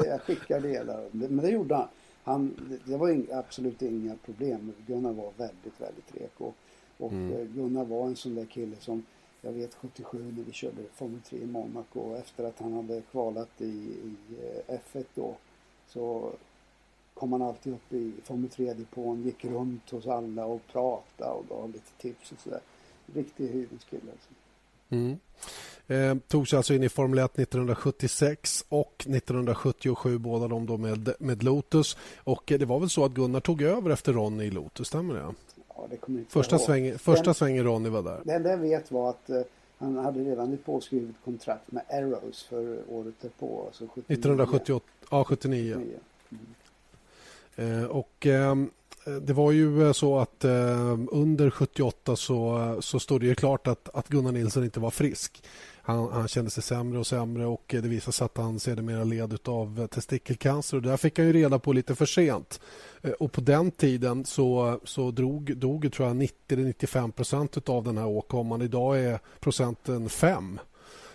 [0.06, 1.06] Jag skickar delar.
[1.12, 1.88] Men det gjorde han.
[2.24, 4.74] han det var in, absolut inga problem.
[4.88, 6.54] Gunnar var väldigt, väldigt reko.
[6.98, 7.34] Och mm.
[7.34, 9.06] Eh, Gunnar var en sån där kille som
[9.42, 13.50] jag vet 77 när vi körde Formel 3 i Monaco efter att han hade kvalat
[13.58, 14.16] i, i
[14.68, 15.36] eh, F1 då
[15.88, 16.32] så
[17.14, 21.72] kom han alltid upp i Formel 3-depån, gick runt hos alla och pratade och gav
[21.72, 22.60] lite tips och sådär.
[23.14, 24.30] Riktig hyvens kille alltså.
[24.90, 25.20] Mm.
[25.88, 31.14] Eh, tog sig alltså in i Formel 1 1976 och 1977 båda de då med,
[31.20, 31.98] med Lotus.
[32.18, 35.14] Och eh, det var väl så att Gunnar tog över efter Ronny i Lotus, stämmer
[35.14, 35.34] det?
[35.82, 38.22] Ja, det kommer inte första, sväng, första svängen Ronny var där.
[38.24, 39.42] Det enda jag vet var att eh,
[39.78, 43.64] han hade redan ett påskrivet kontrakt med Arrows för året därpå.
[43.66, 44.04] Alltså 79.
[44.14, 45.76] 1978, ja 79.
[45.76, 46.00] 79.
[47.56, 47.84] Mm.
[47.84, 48.56] Eh, och eh,
[49.22, 53.68] det var ju eh, så att eh, under 78 så, så stod det ju klart
[53.68, 55.44] att, att Gunnar Nilsson inte var frisk.
[55.90, 59.40] Han, han, kände sig sämre och sämre och det visade sig att han sedermera led
[59.48, 60.78] av testikelcancer.
[60.78, 62.60] Och det där fick han ju reda på lite för sent.
[63.02, 66.18] Eh, och på den tiden så, så drog, dog tror jag
[66.48, 68.62] 90-95 procent av den här åkomman.
[68.62, 70.60] Idag är procenten 5.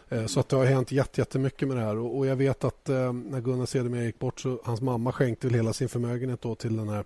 [0.09, 1.97] Eh, så att det har hänt jättemycket med det här.
[1.97, 5.73] Och jag vet att eh, när Gunnar sedermera gick bort så hans mamma skänkte hela
[5.73, 7.05] sin förmögenhet då till den här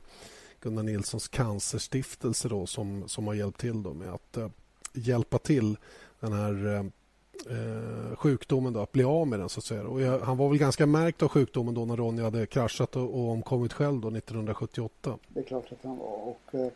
[0.61, 4.53] Gunnar Nilssons cancerstiftelse då, som, som har hjälpt till då med att
[4.93, 5.77] hjälpa till
[6.21, 6.91] den här
[7.47, 9.49] eh, sjukdomen då, att bli av med den.
[9.49, 9.83] så att säga.
[9.83, 13.15] Och jag, han var väl ganska märkt av sjukdomen då när Ronny hade kraschat och,
[13.15, 15.19] och omkommit själv då 1978.
[15.29, 16.07] Det är klart att han var.
[16.07, 16.73] Och, eh,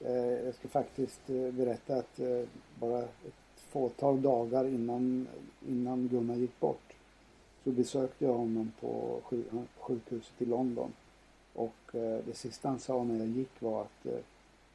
[0.00, 2.42] eh, jag ska faktiskt eh, berätta att eh,
[2.80, 5.28] bara ett fåtal dagar innan,
[5.68, 6.92] innan Gunnar gick bort
[7.64, 9.20] så besökte jag honom på
[9.78, 10.92] sjukhuset i London.
[11.54, 14.06] Och eh, det sista han sa när jag gick var att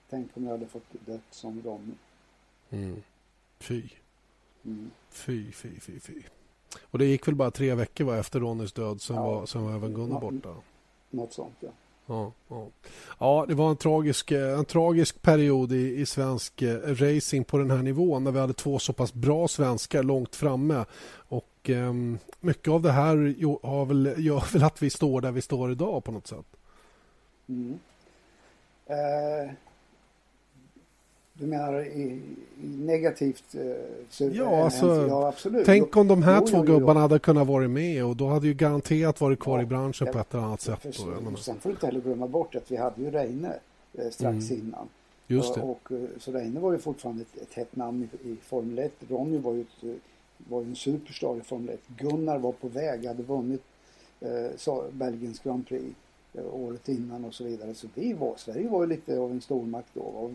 [0.10, 1.94] tänk om jag hade fått dött som Ronny.
[2.70, 3.02] Mm.
[3.60, 3.84] Fy.
[4.66, 4.92] Mm.
[5.16, 6.14] Fy, fy, fy, fy.
[6.92, 9.24] Och det gick väl bara tre veckor va, efter Ronnys död, sen, ja.
[9.24, 10.56] var, sen var även Gunnar borta.
[11.10, 11.70] Något sånt, ja.
[12.06, 12.68] Ja, ja.
[13.20, 17.72] ja, det var en tragisk, en tragisk period i, i svensk eh, racing på den
[17.72, 20.86] här nivån när vi hade två så pass bra svenskar långt framme.
[21.28, 21.94] Och eh,
[22.40, 23.16] mycket av det här
[23.68, 26.46] har väl, gör väl att vi står där vi står idag på något sätt.
[27.50, 27.80] Mm.
[28.86, 29.52] Eh,
[31.40, 32.22] du menar i,
[32.62, 33.56] i negativt?
[33.56, 35.66] Eh, ja, alltså, ja, absolut.
[35.66, 37.02] Tänk om de här jo, två jo, gubbarna jo.
[37.02, 40.20] hade kunnat vara med och då hade ju garanterat varit kvar ja, i branschen på
[40.20, 40.82] ett eller annat sätt.
[40.82, 43.54] För, då, sen får du inte heller glömma bort att vi hade ju Reine
[43.94, 44.66] eh, strax mm.
[44.66, 44.88] innan.
[45.28, 45.62] Just det.
[45.62, 48.94] Och, eh, så Reine var ju fortfarande ett, ett hett namn i, i Formel 1.
[49.10, 49.90] Ronny var ju, ett, eh,
[50.50, 51.80] var ju en superstar i Formel 1.
[51.98, 53.64] Gunnar var på väg, hade vunnit
[54.20, 55.96] eh, Belgiens Grand Prix
[56.34, 57.74] eh, året innan och så vidare.
[57.74, 60.02] Så vi var, Sverige var ju lite av en stormakt då.
[60.02, 60.32] Och,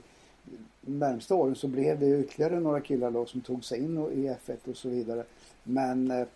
[0.81, 4.71] närmsta åren så blev det ytterligare några killar då som tog sig in i F1
[4.71, 5.25] och så vidare.
[5.63, 6.27] Men eh,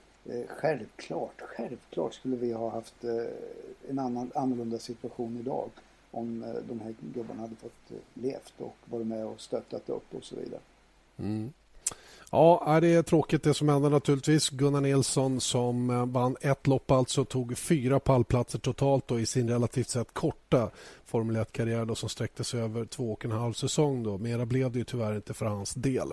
[0.49, 3.27] självklart, självklart skulle vi ha haft eh,
[3.89, 5.71] en annan, annorlunda situation idag
[6.11, 10.15] om eh, de här gubbarna hade fått eh, levt och varit med och stöttat upp
[10.15, 10.61] och så vidare.
[11.17, 11.53] Mm.
[12.35, 14.51] Ja, det är tråkigt det som händer naturligtvis.
[14.51, 19.51] Gunnar Nilsson som eh, vann ett lopp alltså tog fyra pallplatser totalt då i sin
[19.51, 20.71] relativt sett korta
[21.07, 24.03] Formel 1-karriär som sträckte sig över två och en halv säsong.
[24.03, 24.19] Då.
[24.19, 26.13] Mera blev det ju tyvärr inte för hans del.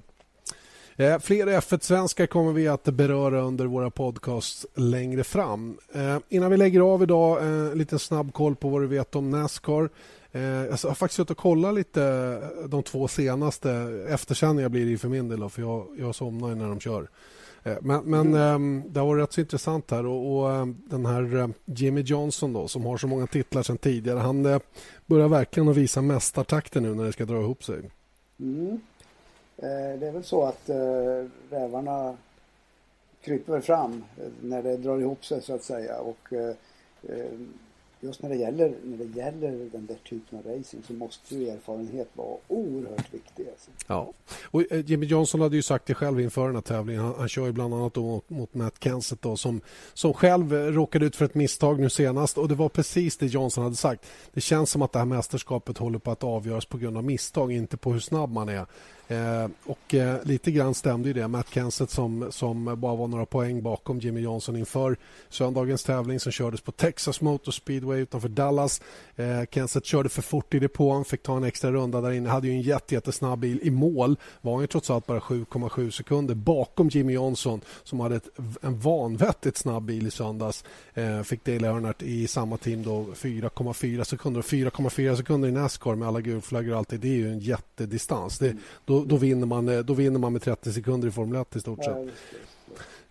[0.96, 5.78] Eh, fler F1-svenskar kommer vi att beröra under våra podcasts längre fram.
[5.94, 9.16] Eh, innan vi lägger av idag, eh, en liten snabb koll på vad du vet
[9.16, 9.90] om Nascar.
[10.32, 13.72] Eh, jag har faktiskt suttit och kollat lite eh, de två senaste.
[14.10, 17.10] Eftersändningar blir det för min del, för jag, jag somnar när de kör.
[17.64, 18.84] Eh, men, men mm.
[18.88, 20.06] det har varit rätt så intressant här.
[20.06, 24.60] Och, och Den här Jimmy Johnson då, som har så många titlar sen tidigare han
[25.06, 27.92] börjar verkligen att visa mästartakten nu när det ska dra ihop sig.
[28.40, 28.80] Mm.
[30.00, 30.70] Det är väl så att
[31.50, 32.18] rävarna
[33.22, 34.04] kryper fram
[34.42, 35.98] när det drar ihop sig så att säga.
[35.98, 36.34] Och
[38.02, 41.50] just när det gäller, när det gäller den där typen av racing så måste ju
[41.50, 43.48] erfarenhet vara oerhört viktig.
[43.50, 43.72] Alltså.
[43.88, 47.04] Ja, och eh, Jimmy Johnson hade ju sagt det själv inför den här tävlingen.
[47.04, 49.62] Han, han kör ju bland annat mot, mot Matt Kenseth då, som,
[49.94, 53.64] som själv råkade ut för ett misstag nu senast och det var precis det Johnson
[53.64, 54.06] hade sagt.
[54.34, 57.52] Det känns som att det här mästerskapet håller på att avgöras på grund av misstag,
[57.52, 58.66] inte på hur snabb man är.
[59.12, 61.28] Eh, och eh, lite grann stämde ju det.
[61.28, 64.98] Matt Kenseth som, som bara var några poäng bakom Jimmy Johnson inför
[65.30, 68.82] söndagens tävling som kördes på Texas Motor Speedway utanför Dallas.
[69.16, 72.30] Eh, Kenseth körde för fort i depån, fick ta en extra runda där inne.
[72.30, 73.60] Hade ju en jätte, jättesnabb bil.
[73.64, 78.16] I mål var han ju trots allt bara 7,7 sekunder bakom Jimmy Johnson som hade
[78.16, 78.30] ett,
[78.62, 80.64] en vanvettigt snabb bil i söndags.
[80.94, 84.42] Eh, fick Dale Earnhardt i samma team då 4,4 sekunder.
[84.42, 88.40] 4,4 sekunder i Nascar med alla gulflaggor och allt det, det är ju en jättedistans.
[88.40, 88.56] Det,
[88.86, 91.60] då, då, vinner man, eh, då vinner man med 30 sekunder i Formel 1 i
[91.60, 91.98] stort sett.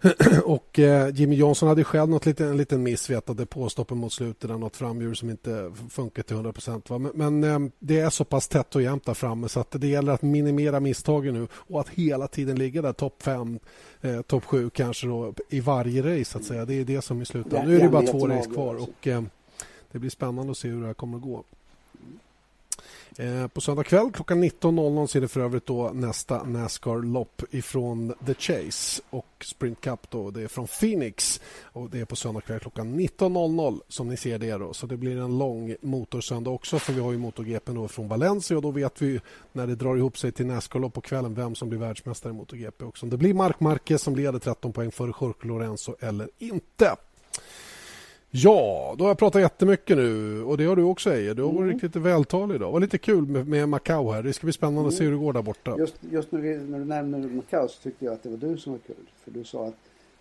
[0.44, 4.12] och eh, Jimmy Johnson hade själv något lite, en liten miss, vet att påstoppen mot
[4.12, 6.90] slutet, något framhjul som inte funkar till 100 procent.
[6.90, 9.86] Men, men eh, det är så pass tätt och jämnt där framme så att det
[9.86, 13.58] gäller att minimera misstagen nu och att hela tiden ligga där topp 5,
[14.00, 16.24] eh, topp 7 kanske då, i varje race.
[16.24, 16.64] Så att säga.
[16.64, 17.66] Det är det som är slutet.
[17.66, 19.22] Nu är det bara två race kvar och eh,
[19.92, 21.44] det blir spännande att se hur det här kommer att gå.
[23.16, 28.34] Eh, på söndag kväll klockan 19.00 ser det för övrigt då nästa Nascar-lopp ifrån The
[28.34, 30.10] Chase och Sprint Cup.
[30.10, 30.30] Då.
[30.30, 34.38] Det är från Phoenix och det är på söndag kväll klockan 19.00 som ni ser
[34.38, 34.52] det.
[34.52, 34.72] Då.
[34.72, 38.56] Så det blir en lång motorsöndag också för vi har ju MotoGP då från Valencia
[38.56, 39.20] och då vet vi
[39.52, 42.84] när det drar ihop sig till Nascar-lopp på kvällen vem som blir världsmästare i MotoGP
[42.84, 43.06] också.
[43.06, 46.96] Om det blir Marc Marquez som leder 13 poäng före Jorge Lorenzo eller inte.
[48.32, 51.34] Ja, då har jag pratat jättemycket nu och det har du också Eje.
[51.34, 51.72] Du har varit mm.
[51.72, 52.68] riktigt vältalig idag.
[52.68, 54.22] Det var lite kul med, med Macau här.
[54.22, 54.88] Det ska bli spännande mm.
[54.88, 55.74] att se hur det går där borta.
[55.78, 58.58] Just, just när, vi, när du nämner Macau så tyckte jag att det var du
[58.58, 58.96] som var kul.
[59.24, 59.74] För du sa att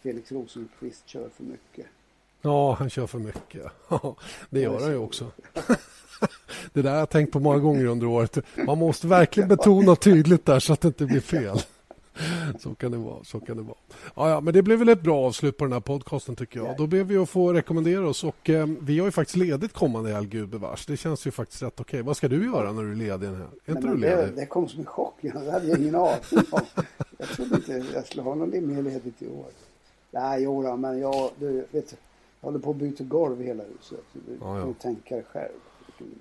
[0.03, 1.85] Felix Rosenqvist kör för mycket.
[2.41, 3.65] Ja, han kör för mycket.
[4.49, 5.25] det gör han ju också.
[6.73, 8.37] det där har jag tänkt på många gånger under året.
[8.65, 11.57] Man måste verkligen betona tydligt där så att det inte blir fel.
[12.59, 13.23] så kan det vara.
[13.23, 13.77] Så kan det vara.
[14.15, 16.77] Ja, ja, men det blev väl ett bra avslut på den här podcasten tycker jag.
[16.77, 20.13] Då ber vi att få rekommendera oss och eh, vi har ju faktiskt ledigt kommande
[20.13, 20.85] helg, gud bevars.
[20.85, 22.01] Det känns ju faktiskt rätt okej.
[22.01, 23.27] Vad ska du göra när du är ledig?
[23.27, 23.47] Här?
[23.65, 24.17] Är inte du ledig?
[24.17, 25.15] Det, det kom som en chock.
[25.21, 26.15] Det hade jag ingen aning
[26.51, 26.61] om.
[27.17, 29.45] Jag trodde inte jag skulle ha någon mer ledigt i år.
[30.11, 31.95] Nej, jodå, men jag, du, vet,
[32.41, 34.03] jag håller på att byta golv i hela huset.
[34.13, 34.63] Du ja, ja.
[34.63, 35.59] kan tänka dig själv.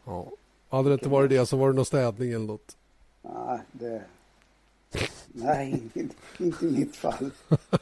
[0.05, 0.26] Ja.
[0.68, 2.76] Hade det inte varit det så var det någon städning eller något?
[3.22, 4.03] Nej, det,
[5.32, 7.30] Nej, inte, inte i mitt fall.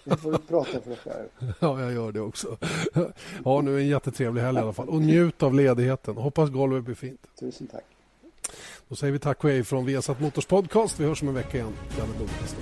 [0.04, 1.52] Det får du prata för dig själv.
[1.60, 2.56] Ja, jag gör det också.
[3.44, 4.88] Ha nu en jättetrevlig helg i alla fall.
[4.88, 6.16] Och njut av ledigheten.
[6.16, 7.20] Hoppas golvet blir fint.
[7.40, 7.84] Tusen tack.
[8.88, 11.00] Då säger vi tack och hej från Viasat Motors podcast.
[11.00, 11.72] Vi hörs om en vecka igen.
[11.98, 12.56] Janne Blomqvist.